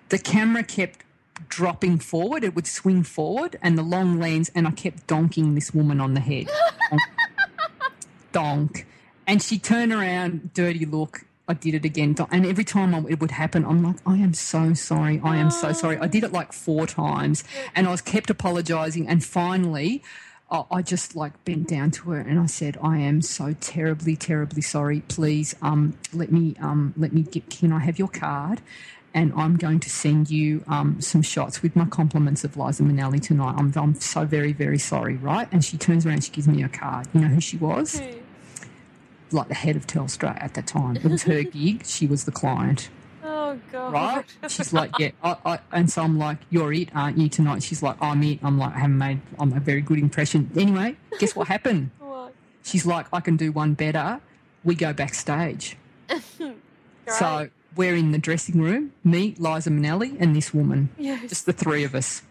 [0.09, 1.03] the camera kept
[1.49, 2.43] dropping forward.
[2.43, 6.13] It would swing forward, and the long lens, and I kept donking this woman on
[6.13, 6.49] the head.
[8.32, 8.86] Donk.
[9.28, 11.22] And she turned around, dirty look.
[11.47, 12.16] I did it again.
[12.32, 15.22] And every time it would happen, I'm like, I am so sorry.
[15.24, 15.74] I am so oh.
[15.74, 15.97] sorry.
[15.97, 17.43] I did it like four times,
[17.76, 19.07] and I was kept apologizing.
[19.07, 20.03] And finally,
[20.52, 24.16] I I just like bent down to her and I said, "I am so terribly,
[24.16, 25.02] terribly sorry.
[25.02, 27.50] Please, um, let me, um, let me get.
[27.50, 28.62] Can I have your card?"
[29.14, 33.22] And I'm going to send you um, some shots with my compliments of Liza Minnelli
[33.22, 33.56] tonight.
[33.58, 35.48] I'm, I'm so very, very sorry, right?
[35.54, 37.08] And she turns around, she gives me a card.
[37.14, 38.02] You know who she was?
[39.32, 40.98] Like the head of Telstra at the time.
[40.98, 41.86] It was her gig.
[41.86, 42.89] She was the client
[43.28, 43.92] Oh, God.
[43.94, 44.26] right?
[44.52, 47.64] She's like, yeah, I, I, and so I'm like, you're it, aren't you tonight?
[47.64, 48.40] She's like, I'm it.
[48.44, 50.52] I'm like, I haven't made, I'm a very good impression.
[50.56, 51.92] Anyway, guess what happened?
[52.00, 52.34] What?
[52.64, 54.22] She's like, I can do one better.
[54.64, 55.76] We go backstage.
[57.08, 61.30] So we're in the dressing room, me, Liza Minnelli, and this woman, Yes.
[61.30, 62.24] just the three of us.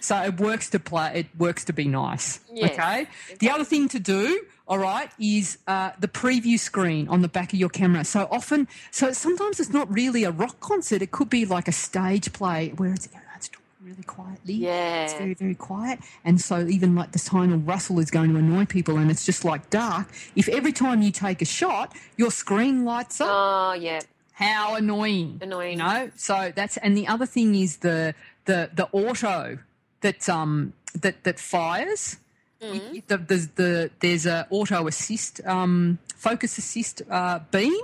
[0.00, 1.12] So it works to play.
[1.14, 2.40] It works to be nice.
[2.52, 3.06] Yes, okay.
[3.40, 7.52] The other thing to do, all right, is uh, the preview screen on the back
[7.52, 8.04] of your camera.
[8.04, 11.02] So often, so sometimes it's not really a rock concert.
[11.02, 13.50] It could be like a stage play where it's, it's
[13.82, 14.54] really quietly.
[14.54, 15.04] Yeah.
[15.04, 15.98] It's very, very quiet.
[16.24, 19.44] And so even like the tonal rustle is going to annoy people and it's just
[19.44, 20.08] like dark.
[20.36, 24.00] If every time you take a shot, your screen lights up, Oh, yeah.
[24.32, 25.38] how annoying.
[25.42, 25.78] Annoying.
[25.78, 26.10] You know?
[26.16, 28.14] So that's and the other thing is the
[28.46, 29.58] the the auto
[30.00, 32.16] that um that that fires.
[32.62, 33.00] Mm-hmm.
[33.06, 37.82] The, the, the, there's a auto assist um, focus assist uh, beam,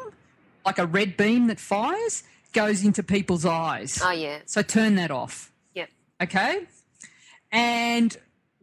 [0.64, 2.22] like a red beam that fires,
[2.54, 4.00] goes into people's eyes.
[4.02, 4.38] Oh, yeah.
[4.46, 5.52] So turn that off.
[5.74, 5.90] Yep.
[6.22, 6.66] Okay.
[7.52, 8.16] And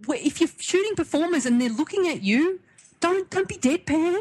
[0.10, 2.60] if you're shooting performers and they're looking at you,
[3.00, 4.20] don't don't be deadpan.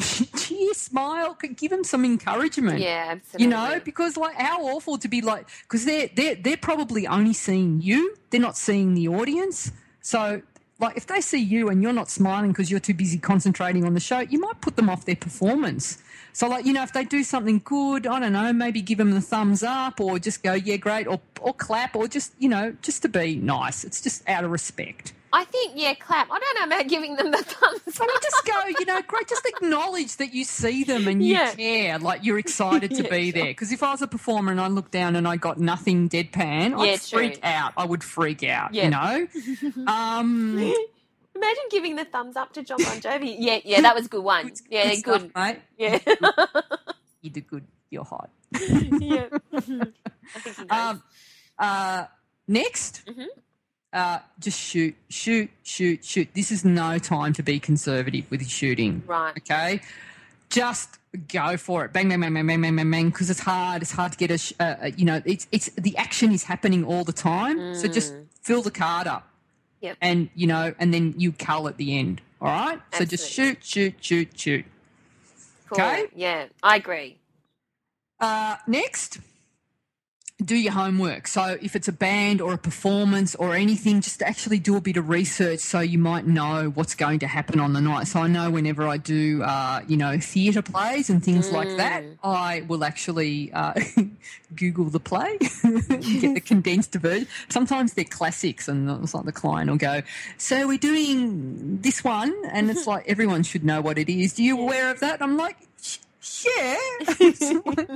[0.36, 2.78] Cheer, smile, give them some encouragement.
[2.78, 3.44] Yeah, absolutely.
[3.44, 7.32] You know, because like how awful to be like because they're they're they're probably only
[7.32, 8.16] seeing you.
[8.30, 9.72] They're not seeing the audience.
[10.00, 10.42] So
[10.78, 13.94] like if they see you and you're not smiling because you're too busy concentrating on
[13.94, 15.98] the show, you might put them off their performance.
[16.32, 19.10] So like you know, if they do something good, I don't know, maybe give them
[19.10, 22.74] the thumbs up or just go yeah great or or clap or just you know
[22.82, 23.84] just to be nice.
[23.84, 25.12] It's just out of respect.
[25.32, 26.28] I think, yeah, clap.
[26.30, 29.28] I don't know about giving them the thumbs I we just go, you know, great.
[29.28, 31.54] Just acknowledge that you see them and you Yeah.
[31.54, 33.32] care, like you're excited to Yeah, be sure.
[33.42, 33.50] there.
[33.50, 36.70] Because if I was a performer and I looked down and I got nothing deadpan,
[36.70, 37.40] Yeah, I'd freak true.
[37.44, 37.72] out.
[37.76, 38.74] I would freak out.
[38.74, 39.26] You know.
[39.86, 40.58] Um,
[41.36, 43.36] Imagine giving the thumbs up to Jon Bon Jovi.
[43.38, 44.52] Yeah, yeah, that was a good one.
[44.68, 45.32] Yeah, stuff, good.
[45.34, 45.58] mate.
[45.78, 45.98] Yeah.
[47.22, 47.64] You did good.
[47.90, 48.30] You're hot.
[48.52, 49.28] yeah.
[49.52, 50.70] I think he knows.
[50.70, 51.02] Um,
[51.58, 52.04] uh,
[52.48, 53.26] next, Mhm.
[53.92, 56.28] Uh, just shoot, shoot, shoot, shoot.
[56.34, 59.02] This is no time to be conservative with your shooting.
[59.06, 59.36] right.
[59.38, 59.80] Okay,
[60.48, 61.92] just go for it.
[61.92, 63.08] Bang, bang, bang, bang, bang, bang, bang, bang.
[63.10, 63.82] Because it's hard.
[63.82, 64.38] It's hard to get a.
[64.38, 67.74] Sh- uh, uh, you know, it's it's the action is happening all the time.
[67.74, 69.28] So just fill the card up.
[69.80, 69.96] Yep.
[70.00, 72.20] And you know, and then you cull at the end.
[72.40, 72.80] All right.
[72.92, 73.60] So just Absolutely.
[73.60, 74.64] shoot, shoot, shoot, shoot.
[75.68, 75.80] Cool.
[75.84, 76.06] Okay.
[76.14, 77.16] Yeah, I agree.
[78.18, 79.18] Uh, next,
[80.40, 81.26] do your homework.
[81.26, 84.96] So if it's a band or a performance or anything, just actually do a bit
[84.96, 88.08] of research so you might know what's going to happen on the night.
[88.08, 91.52] So I know whenever I do, uh, you know, theatre plays and things mm.
[91.52, 93.74] like that, I will actually uh,
[94.54, 97.26] Google the play, get the condensed version.
[97.48, 100.02] Sometimes they're classics, and it's like the client will go,
[100.38, 104.34] "So we're doing this one," and it's like everyone should know what it is.
[104.34, 105.22] Do you aware of that?
[105.22, 105.56] I'm like,
[106.44, 106.76] yeah.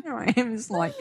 [0.06, 0.94] I am just like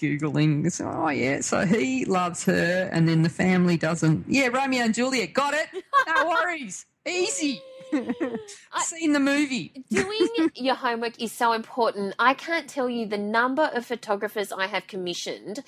[0.00, 0.70] Googling.
[0.72, 1.40] So, oh, yeah.
[1.40, 4.24] So he loves her, and then the family doesn't.
[4.28, 5.34] Yeah, Romeo and Juliet.
[5.34, 5.68] Got it.
[6.06, 6.86] No worries.
[7.06, 7.60] Easy.
[7.92, 9.84] I, seen the movie.
[9.90, 12.14] Doing your homework is so important.
[12.18, 15.60] I can't tell you the number of photographers I have commissioned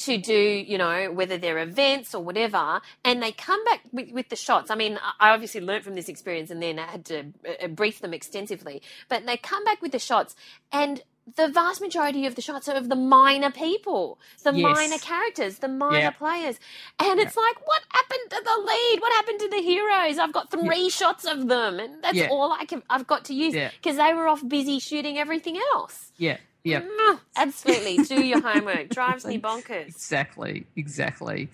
[0.00, 4.28] to do, you know, whether they're events or whatever, and they come back with, with
[4.30, 4.70] the shots.
[4.70, 7.26] I mean, I obviously learned from this experience and then I had to
[7.62, 10.34] uh, brief them extensively, but they come back with the shots
[10.72, 11.02] and
[11.36, 14.62] the vast majority of the shots are of the minor people, the yes.
[14.62, 16.10] minor characters, the minor yeah.
[16.10, 16.58] players.
[16.98, 17.26] And yeah.
[17.26, 19.00] it's like, what happened to the lead?
[19.00, 20.18] What happened to the heroes?
[20.18, 20.88] I've got three yeah.
[20.88, 24.28] shots of them, and that's all I can, I've got to use because they were
[24.28, 26.12] off busy shooting everything else.
[26.16, 26.38] Yeah.
[26.62, 26.82] Yeah.
[26.82, 27.98] Mm, absolutely.
[28.04, 28.88] Do your homework.
[28.90, 29.88] Drives me bonkers.
[29.88, 30.66] Exactly.
[30.76, 31.48] Exactly.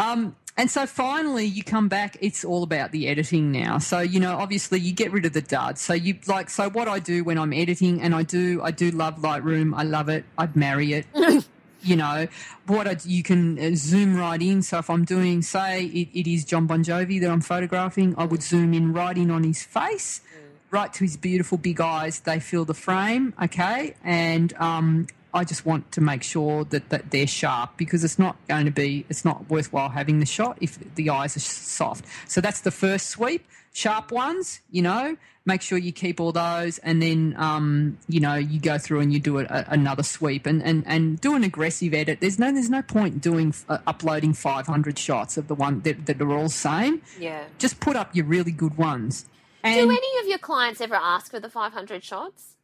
[0.00, 2.16] Um, and so finally, you come back.
[2.20, 3.78] It's all about the editing now.
[3.78, 5.78] So you know, obviously, you get rid of the dud.
[5.78, 6.50] So you like.
[6.50, 9.74] So what I do when I'm editing, and I do, I do love Lightroom.
[9.76, 10.24] I love it.
[10.38, 11.06] I'd marry it.
[11.82, 12.28] you know,
[12.66, 14.62] what I, you can uh, zoom right in.
[14.62, 18.24] So if I'm doing, say, it, it is Jon Bon Jovi that I'm photographing, I
[18.24, 20.22] would zoom in right in on his face
[20.70, 22.20] right to his beautiful big eyes.
[22.20, 27.10] They fill the frame, okay, and um, I just want to make sure that, that
[27.10, 30.78] they're sharp because it's not going to be, it's not worthwhile having the shot if
[30.94, 32.04] the eyes are soft.
[32.26, 33.46] So that's the first sweep.
[33.72, 35.16] Sharp ones, you know,
[35.46, 39.12] make sure you keep all those, and then um, you know you go through and
[39.12, 42.20] you do a, a, another sweep and, and, and do an aggressive edit.
[42.20, 46.20] There's no there's no point doing uh, uploading 500 shots of the one that, that
[46.20, 47.02] are all same.
[47.16, 49.26] Yeah, just put up your really good ones
[49.62, 52.56] and Do any of your clients ever ask for the 500 shots?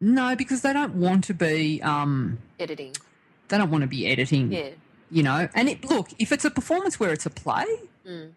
[0.00, 2.94] No, because they don't want to be um, editing.
[3.48, 4.52] They don't want to be editing.
[4.52, 4.70] Yeah.
[5.10, 7.64] You know, and it look if it's a performance where it's a play,
[8.06, 8.30] mm.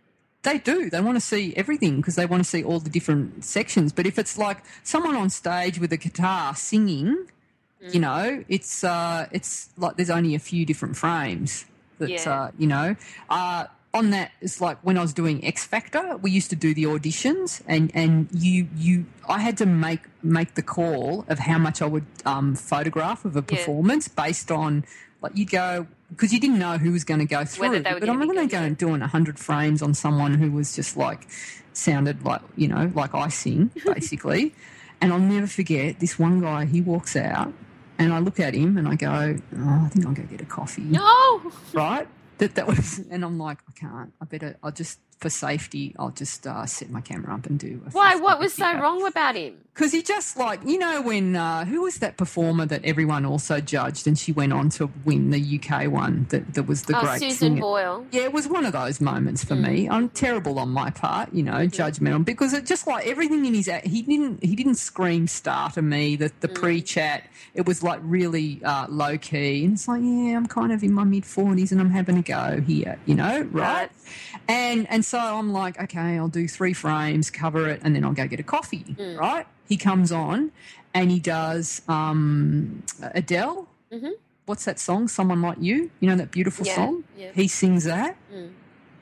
[0.44, 0.90] they do.
[0.90, 3.92] They want to see everything because they want to see all the different sections.
[3.92, 7.28] But if it's like someone on stage with a guitar singing,
[7.84, 7.94] mm.
[7.94, 11.66] you know, it's uh, it's like there's only a few different frames.
[12.00, 12.32] That yeah.
[12.32, 12.96] uh, you know.
[13.30, 16.74] Uh, on that, it's like when I was doing X Factor, we used to do
[16.74, 21.58] the auditions, and, and you you I had to make make the call of how
[21.58, 24.24] much I would um, photograph of a performance yeah.
[24.26, 24.86] based on
[25.22, 27.84] like you'd go because you didn't know who was going to go through.
[27.84, 30.96] But I'm not going to go and doing hundred frames on someone who was just
[30.96, 31.28] like
[31.74, 34.54] sounded like you know like I sing basically.
[35.02, 36.64] and I'll never forget this one guy.
[36.64, 37.54] He walks out,
[38.00, 40.46] and I look at him and I go, oh, I think I'll go get a
[40.46, 40.84] coffee.
[40.84, 42.08] No, right
[42.42, 44.14] that that was, and I'm like, I can't.
[44.20, 44.58] I better.
[44.64, 47.80] I'll just for safety, I'll just uh, set my camera up and do.
[47.92, 48.16] Why?
[48.16, 49.62] What was so wrong about him?
[49.74, 53.62] Because he just like you know when uh, who was that performer that everyone also
[53.62, 57.02] judged and she went on to win the UK one that, that was the oh,
[57.02, 57.62] great Susan singer.
[57.62, 58.06] Boyle.
[58.12, 59.70] Yeah, it was one of those moments for mm.
[59.70, 59.90] me.
[59.90, 61.82] I'm terrible on my part, you know, mm-hmm.
[61.82, 65.82] judgmental because it just like everything in his he didn't he didn't scream star to
[65.82, 66.16] me.
[66.16, 66.56] The the mm.
[66.56, 70.74] pre chat it was like really uh, low key and it's like yeah I'm kind
[70.74, 73.52] of in my mid forties and I'm having a go here, you know, right?
[73.52, 73.92] right.
[74.48, 78.14] And and so I'm like, okay, I'll do three frames, cover it, and then I'll
[78.14, 79.18] go get a coffee, mm.
[79.18, 79.46] right?
[79.68, 80.52] He comes on
[80.94, 83.68] and he does um, Adele.
[83.92, 84.10] Mm-hmm.
[84.46, 85.08] What's that song?
[85.08, 85.92] Someone Like You.
[86.00, 87.04] You know that beautiful yeah, song?
[87.18, 87.32] Yeah.
[87.34, 88.18] He sings that.
[88.34, 88.52] Mm.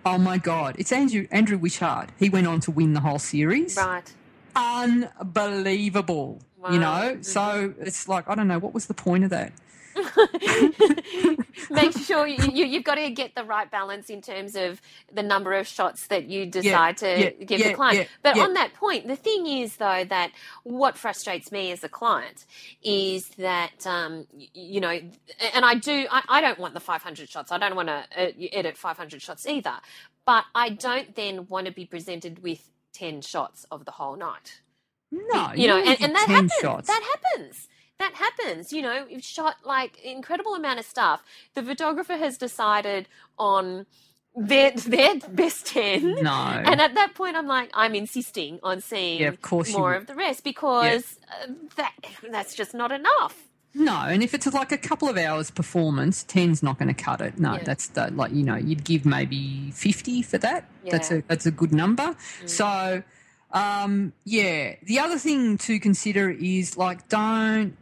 [0.06, 0.76] Oh my God.
[0.78, 2.10] It's Andrew, Andrew Wishart.
[2.20, 3.76] He went on to win the whole series.
[3.78, 4.14] Right.
[4.56, 6.40] Unbelievable.
[6.58, 6.72] Wow.
[6.72, 6.88] You know?
[6.88, 7.22] Mm-hmm.
[7.24, 9.54] So it's like, I don't know, what was the point of that?
[11.70, 14.82] Make sure you, you, have got to get the right balance in terms of
[15.14, 18.10] the number of shots that you decide yeah, to yeah, give yeah, the client.
[18.22, 20.32] but on that point, the thing is, though, that
[20.64, 22.46] what frustrates me as a client
[22.84, 24.90] is that, um, you know,
[25.54, 27.52] and I do, I, I, don't want the 500 shots.
[27.52, 29.74] I don't want to uh, edit 500 shots either.
[30.26, 34.62] But I don't then want to be presented with 10 shots of the whole night.
[35.12, 36.54] No, you, you know, and, and that happens.
[36.62, 36.88] Shots.
[36.88, 37.68] That happens
[38.00, 38.74] that happens.
[38.74, 41.24] You know, you've shot like incredible amount of stuff.
[41.54, 43.86] The photographer has decided on
[44.36, 46.16] their their best ten.
[46.24, 46.32] No.
[46.32, 50.08] And at that point, I'm like, I'm insisting on seeing yeah, of course more of
[50.08, 51.46] the rest because yeah.
[51.46, 51.94] uh, that
[52.32, 53.46] that's just not enough.
[53.76, 57.22] No, and if it's like a couple of hours performance, ten's not going to cut
[57.22, 57.38] it.
[57.40, 57.64] No, yeah.
[57.64, 60.66] that's the, like you know you'd give maybe fifty for that.
[60.84, 60.92] Yeah.
[60.92, 62.16] That's a that's a good number.
[62.44, 62.50] Mm.
[62.50, 63.04] So,
[63.52, 64.76] um, yeah.
[64.84, 67.78] The other thing to consider is like don't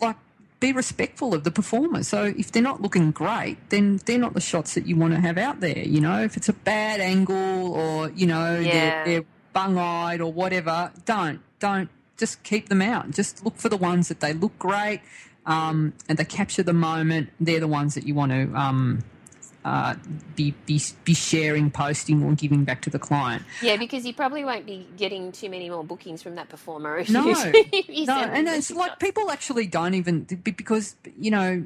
[0.00, 0.16] like
[0.60, 2.02] be respectful of the performer.
[2.02, 5.20] So if they're not looking great, then they're not the shots that you want to
[5.20, 5.78] have out there.
[5.78, 8.72] You know, if it's a bad angle or you know Yeah.
[8.72, 13.10] they're, they're bung-eyed or whatever, don't don't just keep them out.
[13.10, 15.00] Just look for the ones that they look great
[15.46, 17.30] um, and they capture the moment.
[17.40, 18.54] They're the ones that you want to.
[18.58, 19.04] Um,
[19.64, 19.94] uh,
[20.36, 23.42] be, be be sharing, posting, or giving back to the client.
[23.62, 27.08] Yeah, because you probably won't be getting too many more bookings from that performer if
[27.08, 28.98] No, you, if you no, and it's like shots.
[29.00, 31.62] people actually don't even because you know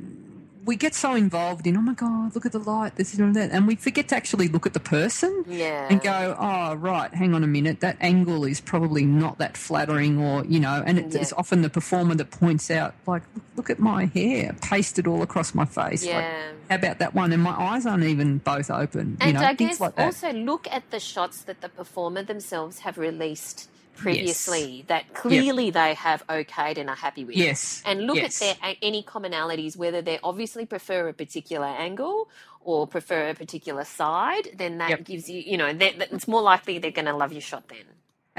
[0.68, 3.50] we get so involved in oh my god, look at the light, this and that,
[3.50, 5.88] and we forget to actually look at the person Yeah.
[5.90, 10.20] and go, oh right, hang on a minute, that angle is probably not that flattering,
[10.20, 11.22] or you know, and it, Yeah.
[11.22, 13.22] it's often the performer that points out like,
[13.56, 16.04] look, at my hair pasted all across my face.
[16.04, 16.52] Like, Yeah.
[16.68, 17.32] how about that one?
[17.32, 19.16] And my eyes aren't even both open.
[19.22, 22.80] And you know, I guess like also look at the shots that the performer themselves
[22.80, 27.36] have released previously that clearly they have okayed and are happy with.
[27.36, 27.82] Yes.
[27.84, 28.24] And look Yes.
[28.24, 32.30] at their any commonalities, whether they obviously prefer a particular angle
[32.62, 35.04] or prefer a particular side, then that Yep.
[35.04, 37.86] gives you, you know, it's more likely they're going to love your shot then.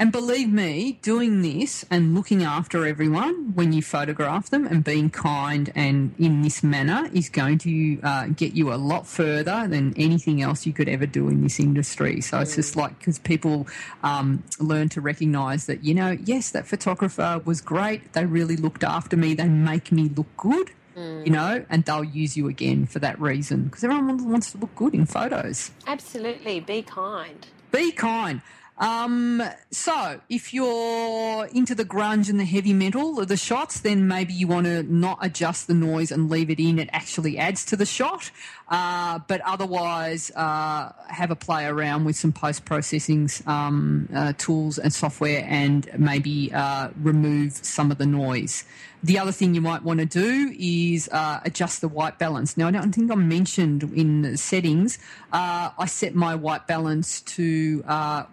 [0.00, 5.10] And believe me, doing this and looking after everyone when you photograph them and being
[5.10, 9.92] kind and in this manner is going to uh, get you a lot further than
[9.98, 12.22] anything else you could ever do in this industry.
[12.22, 13.68] So it's just like because people
[14.02, 18.14] um, learn to recognize that, you know, yes, that photographer was great.
[18.14, 19.34] They really looked after me.
[19.34, 20.70] They make me look good.
[20.96, 24.74] You know, and they'll use you again for that reason because everyone wants to look
[24.74, 26.60] good in photos Absolutely.
[26.60, 27.46] Be kind.
[27.72, 28.42] be kind.
[28.80, 34.08] Um, so, if you're into the grunge and the heavy metal of the shots, then
[34.08, 36.78] maybe you want to not adjust the noise and leave it in.
[36.78, 38.30] It actually adds to the shot.
[38.70, 44.78] Uh, but otherwise, uh, have a play around with some post processing um, uh, tools
[44.78, 48.62] and software and maybe uh, remove some of the noise.
[49.02, 52.56] The other thing you might want to do is uh, adjust the white balance.
[52.56, 54.98] Now, I don't think I mentioned in the settings,
[55.32, 58.24] uh, I set my white balance to uh,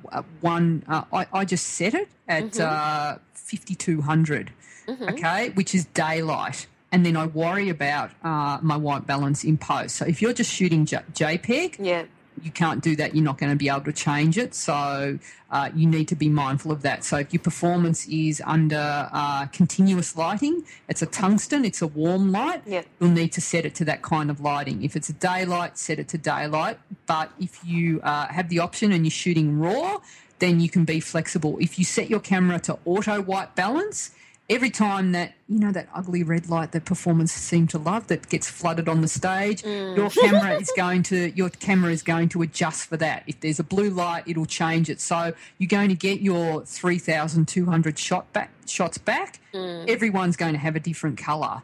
[0.41, 4.51] one, uh, I, I just set it at uh, 5200,
[4.89, 6.67] okay, which is daylight.
[6.91, 9.95] And then I worry about uh, my white balance in post.
[9.97, 12.03] So if you're just shooting J- JPEG, Yeah.
[12.41, 13.13] you can't do that.
[13.13, 14.55] You're not going to be able to change it.
[14.55, 15.19] So
[15.51, 17.03] uh, you need to be mindful of that.
[17.03, 22.31] So if your performance is under uh, continuous lighting, it's a tungsten, it's a warm
[22.31, 22.83] light, Yeah.
[23.01, 24.83] you'll need to set it to that kind of lighting.
[24.83, 26.79] If it's a daylight, set it to daylight.
[27.05, 29.97] But if you uh, have the option and you're shooting raw,
[30.39, 31.57] then you can be flexible.
[31.59, 34.11] If you set your camera to auto white balance,
[34.49, 38.29] every time that you know that ugly red light that performers seem to love that
[38.29, 39.97] gets flooded on the stage mm.
[39.97, 43.23] your camera is going to your camera is going to adjust for that.
[43.27, 45.01] If there's a blue light it'll change it.
[45.01, 49.39] So you're going to get your 3200 shot back shots back.
[49.53, 49.89] Mm.
[49.89, 51.61] Everyone's going to have a different color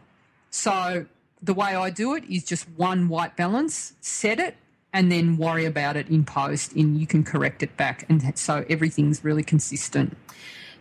[0.53, 1.07] so
[1.41, 4.55] the way I do it is just one white balance, set it,
[4.93, 6.73] and then worry about it in post.
[6.73, 10.15] And you can correct it back, and so everything's really consistent.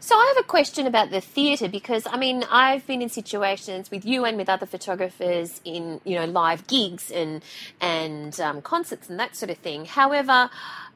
[0.02, 3.88] So I have a question about the theatre because I mean I've been in situations
[3.88, 7.40] with you and with other photographers in you know live gigs and
[7.80, 9.84] and um, concerts and that sort of thing.
[9.84, 10.50] However,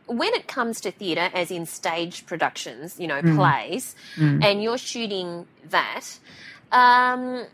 [0.06, 3.94] when it comes to theatre, as in stage productions, you know plays,
[4.42, 6.18] and you're shooting that,
[6.72, 7.46] um,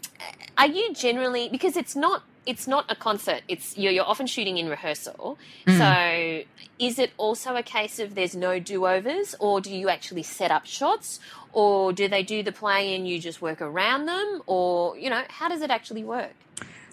[0.56, 3.42] are you generally because it's not it's not a concert.
[3.48, 5.38] It's you're, you're often shooting in rehearsal.
[5.66, 5.78] Mm.
[5.78, 10.22] So is it also a case of there's no do overs, or do you actually
[10.22, 11.20] set up shots,
[11.52, 15.22] or do they do the play and you just work around them, or you know
[15.28, 16.34] how does it actually work?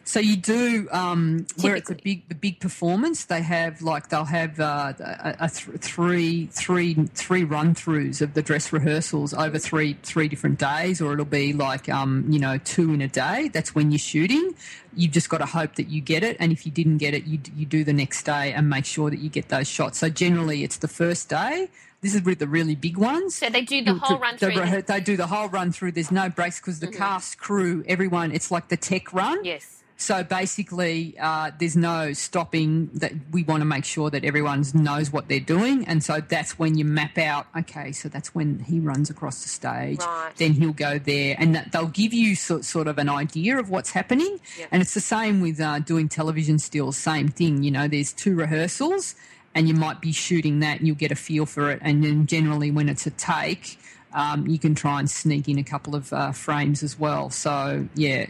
[0.10, 3.26] So you do um, where it's a big, the big performance.
[3.26, 8.34] They have like they'll have uh, a, a th- three, three, three run throughs of
[8.34, 12.58] the dress rehearsals over three, three different days, or it'll be like um, you know
[12.58, 13.50] two in a day.
[13.54, 14.56] That's when you're shooting.
[14.96, 17.26] You've just got to hope that you get it, and if you didn't get it,
[17.26, 20.00] you d- you do the next day and make sure that you get those shots.
[20.00, 21.70] So generally, it's the first day.
[22.02, 23.36] This is with the really big ones.
[23.36, 24.54] So they do the whole run through.
[24.54, 25.92] rehe- they do the whole run through.
[25.92, 28.32] There's no breaks because the cast, crew, everyone.
[28.32, 29.46] It's like the tech run.
[29.46, 29.76] Yes.
[30.02, 32.90] So basically, uh, there's no stopping.
[32.94, 36.58] That we want to make sure that everyone knows what they're doing, and so that's
[36.58, 37.48] when you map out.
[37.58, 40.00] Okay, so that's when he runs across the stage.
[40.00, 40.32] Right.
[40.38, 43.70] Then he'll go there, and that, they'll give you sort, sort of an idea of
[43.70, 44.40] what's happening.
[44.58, 44.70] Yep.
[44.72, 46.96] And it's the same with uh, doing television stills.
[46.96, 47.64] Same thing.
[47.64, 49.16] You know, there's two rehearsals,
[49.54, 51.80] and you might be shooting that, and you'll get a feel for it.
[51.82, 53.78] And then generally, when it's a take.
[54.12, 57.30] Um, you can try and sneak in a couple of uh, frames as well.
[57.30, 58.26] So yeah,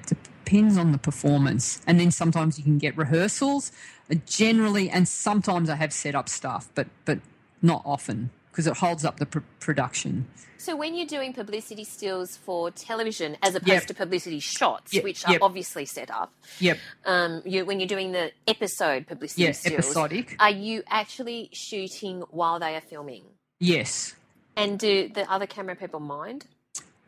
[0.50, 1.82] depends on the performance.
[1.88, 3.72] And then sometimes you can get rehearsals.
[4.12, 7.20] Uh, generally, and sometimes I have set up stuff, but but
[7.62, 8.32] not often.
[8.52, 10.28] because it holds up the pr- production.
[10.58, 13.86] So when you're doing publicity stills for television, as opposed Yep.
[13.86, 15.42] to publicity shots, Yep, which are yep.
[15.44, 16.78] obviously set up, Yep.
[17.06, 20.36] um, you, when you're doing the episode publicity Yeah, stills, episodic.
[20.40, 23.24] are you actually shooting while they are filming?
[23.60, 24.16] Yes.
[24.58, 26.48] And do the other camera people mind?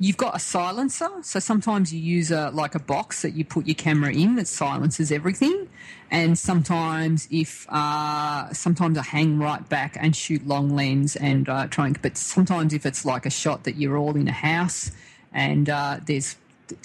[0.01, 3.67] You've got a silencer, so sometimes you use a like a box that you put
[3.67, 5.69] your camera in that silences everything,
[6.09, 11.67] and sometimes if uh, sometimes I hang right back and shoot long lens and uh,
[11.67, 12.01] try and.
[12.01, 14.89] But sometimes if it's like a shot that you're all in a house
[15.33, 16.35] and uh, there's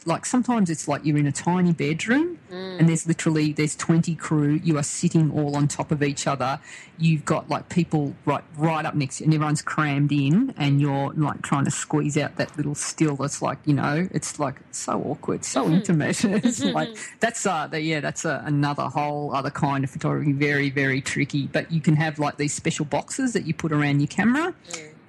[0.05, 2.87] like sometimes it's like you're in a tiny bedroom and mm.
[2.87, 6.61] there's literally there's 20 crew you are sitting all on top of each other.
[6.99, 10.81] You've got like people right right up next to you and everyone's crammed in and
[10.81, 14.61] you're like trying to squeeze out that little still that's like you know it's like
[14.71, 15.75] so awkward so mm-hmm.
[15.75, 16.25] intimate.
[16.47, 16.75] It's mm-hmm.
[16.75, 21.01] like that's uh the, yeah that's a, another whole other kind of photography very very
[21.01, 21.47] tricky.
[21.47, 24.55] But you can have like these special boxes that you put around your camera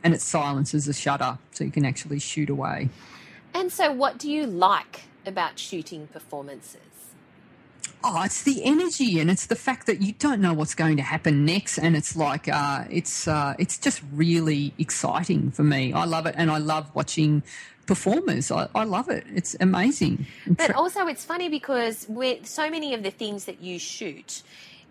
[0.04, 2.90] and it silences the shutter so you can actually shoot away
[3.54, 6.82] And so, what do you like about shooting performances?
[8.04, 11.04] Oh, it's the energy and it's the fact that you don't know what's going to
[11.04, 15.94] happen next, and it's like uh, it's uh, it's just really exciting for me.
[15.94, 17.44] I love it, and I love watching
[17.88, 18.52] performers.
[18.52, 19.26] I, I love it.
[19.34, 20.28] It's amazing.
[20.46, 24.44] But also, it's funny because with so many of the things that you shoot,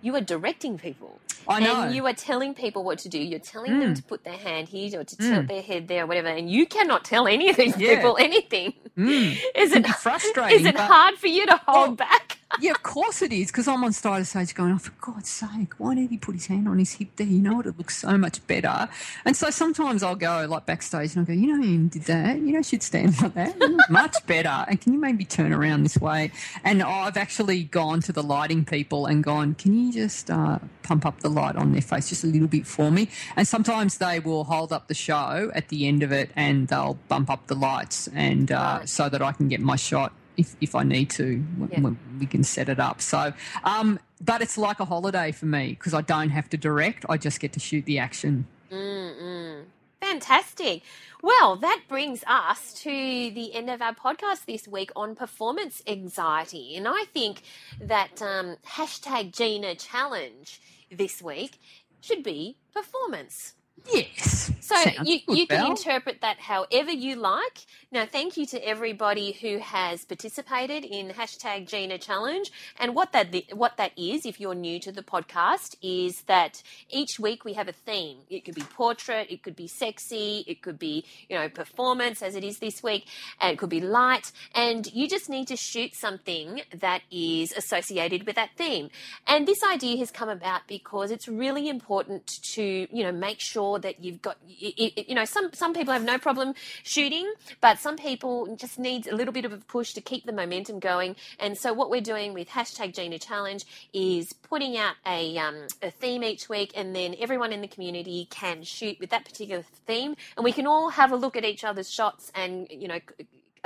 [0.07, 1.21] you are directing people.
[1.49, 1.83] I know.
[1.83, 3.19] And you are telling people what to do.
[3.19, 6.07] You're telling them to put their hand here or to tilt their head there or
[6.07, 6.29] whatever.
[6.29, 7.97] And you cannot tell any of these Yeah.
[7.97, 8.73] people anything.
[8.97, 9.33] Mm.
[9.55, 12.26] Is it frustrating, Is it hard for you to hold Oh, back?
[12.61, 15.75] Yeah, of course it is, because I'm on side stage going, oh, for God's sake,
[15.79, 17.27] why did he put his hand on his hip there?
[17.27, 17.67] You know what?
[17.67, 18.89] It looks so much better.
[19.25, 22.39] And so sometimes I'll go like backstage and I'll go, you know, you did that.
[22.39, 23.91] You know, she should stand like that.
[23.91, 24.65] Much better.
[24.69, 26.31] And can you maybe turn around this way?
[26.65, 31.05] And I've actually gone to the lighting people and gone, can you just uh, pump
[31.05, 33.09] up the light on their face just a little bit for me?
[33.35, 36.99] And sometimes they will hold up the show at the end of it and they'll
[37.09, 40.75] bump up the lights and uh, so that I can get my shot if, if
[40.75, 41.91] I need to, Yeah.
[42.19, 43.01] we can set it up.
[43.01, 43.33] So,
[43.65, 47.05] um, but it's like a holiday for me because I don't have to direct.
[47.09, 48.47] I just get to shoot the action.
[48.71, 49.65] Mm-mm.
[50.01, 50.83] Fantastic.
[51.23, 56.77] Well, that brings us to the end of our podcast this week on performance anxiety.
[56.77, 57.43] And I think
[57.81, 60.61] that um, hashtag Gina challenge
[60.91, 61.59] this week
[62.01, 63.55] should be performance.
[63.85, 64.53] Yes.
[64.61, 67.67] So Sounds you, good, you can interpret that however you like.
[67.93, 72.51] Now, thank you to everybody who has participated in hashtag Gina Challenge.
[72.81, 77.21] And what that what that is, if you're new to the podcast, is that each
[77.21, 78.19] week we have a theme.
[78.29, 82.35] It could be portrait, it could be sexy, it could be you know performance, as
[82.35, 83.07] it is this week,
[83.41, 84.33] and it could be light.
[84.55, 88.91] And you just need to shoot something that is associated with that theme.
[89.29, 93.66] And this idea has come about because it's really important to you know make sure
[93.81, 98.57] that you've got you know some some people have no problem shooting, but some people
[98.57, 101.17] just need a little bit of a push to keep the momentum going.
[101.39, 105.91] And so what we're doing with hashtag Gina Challenge is putting out a um, a
[105.91, 110.17] theme each week, and then everyone in the community can shoot with that particular theme,
[110.37, 113.01] and we can all have a look at each other's shots and you know.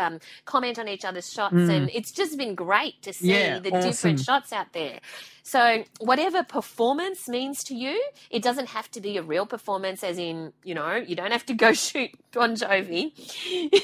[0.00, 3.58] C- Um, comment on each other's shots, and it's just been great to see Yeah,
[3.58, 3.90] the awesome.
[3.90, 5.00] different shots out there.
[5.42, 10.16] So, whatever performance means to you, it doesn't have to be a real performance, as
[10.18, 13.12] in, you know, you don't have to go shoot Bon Jovi.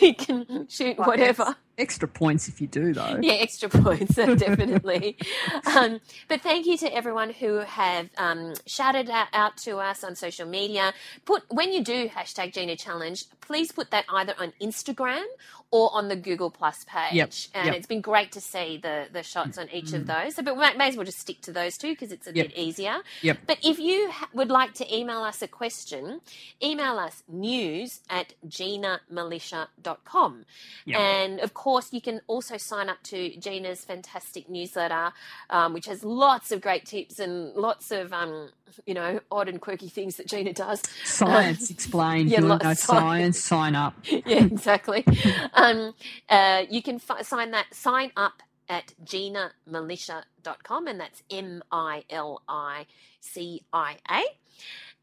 [0.02, 1.56] You can shoot whatever.
[1.78, 3.18] Extra points if you do, though.
[3.20, 5.18] Yeah, extra points, definitely.
[5.76, 10.46] um, but thank you to everyone who have um, shouted out, to us on social
[10.46, 10.92] media.
[11.24, 15.24] Put when you do hashtag Gina Challenge, please put that either on Instagram
[15.70, 17.12] or on the Google Plus page.
[17.14, 17.74] Yep, And yep.
[17.76, 20.36] it's been great to see the the shots on each of those.
[20.36, 22.34] So, but we may, may as well just stick to those two because it's a
[22.34, 22.48] Yep.
[22.48, 22.96] bit easier.
[23.22, 23.38] Yep.
[23.46, 26.20] But if you ha- would like to email us a question,
[26.62, 30.44] email us news at ginamilicia.com.
[30.86, 30.98] Yep.
[31.00, 35.12] And of course, you can also sign up to Gina's fantastic newsletter,
[35.50, 38.50] um, which has lots of great tips and lots of, um,
[38.86, 40.82] you know, odd and quirky things that Gina does.
[41.04, 42.30] Science explained.
[42.30, 43.38] yeah, lots know science.
[43.38, 43.94] science, sign up.
[44.04, 45.04] yeah, exactly.
[45.54, 45.92] um,
[46.28, 52.42] uh, you can fi- sign that sign up at ginamilicia.com and that's M I L
[52.48, 52.86] I
[53.20, 54.22] C I A.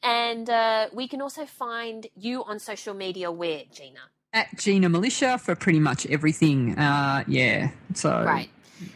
[0.02, 4.00] And uh, we can also find you on social media where, Gina?
[4.34, 6.78] At Gina Milicia for pretty much everything.
[6.78, 7.70] Uh, yeah.
[7.94, 8.50] So Right.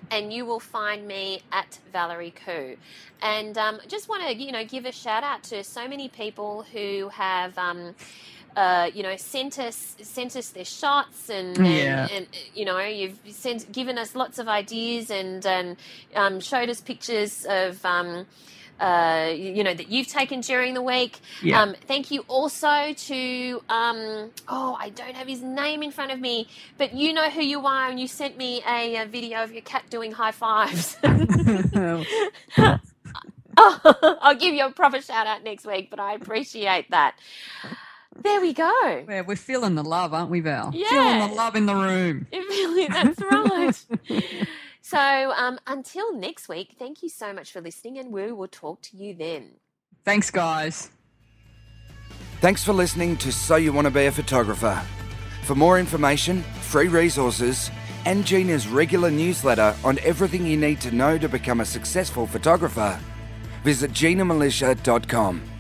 [0.10, 2.76] And you will find me at Valerie Khoo.
[3.22, 6.64] And um, just want to, you know, give a shout out to so many people
[6.74, 7.94] who have, um,
[8.56, 12.08] uh, you know, sent us sent us their shots and, and, Yeah.
[12.12, 15.78] and you know, you've sent given us lots of ideas and and
[16.16, 17.86] um, showed us pictures of.
[17.86, 18.26] Um,
[18.80, 21.20] uh, you know that you've taken during the week.
[21.42, 21.62] Yeah.
[21.62, 26.20] Um, thank you also to um, oh I don't have his name in front of
[26.20, 26.48] me,
[26.78, 29.62] but you know who you are, and you sent me a, a video of your
[29.62, 30.98] cat doing high fives.
[33.58, 37.16] I'll give you a proper shout out next week, but I appreciate that.
[38.22, 39.06] There we go.
[39.08, 40.72] Yeah, we're feeling the love, aren't we, Val?
[40.74, 40.90] Yeah.
[40.90, 42.28] Feeling the love in the room.
[42.32, 44.48] It really, that's right.
[44.90, 48.82] so um, until next week, thank you so much for listening, and we will talk
[48.84, 49.52] to you then.
[50.06, 50.90] Thanks, guys.
[52.40, 54.82] Thanks for listening to So You Want to Be a Photographer.
[55.44, 57.72] For more information, free resources,
[58.06, 63.00] and Gina's regular newsletter on everything you need to know to become a successful photographer,
[63.64, 65.57] visit ginamilicia.com.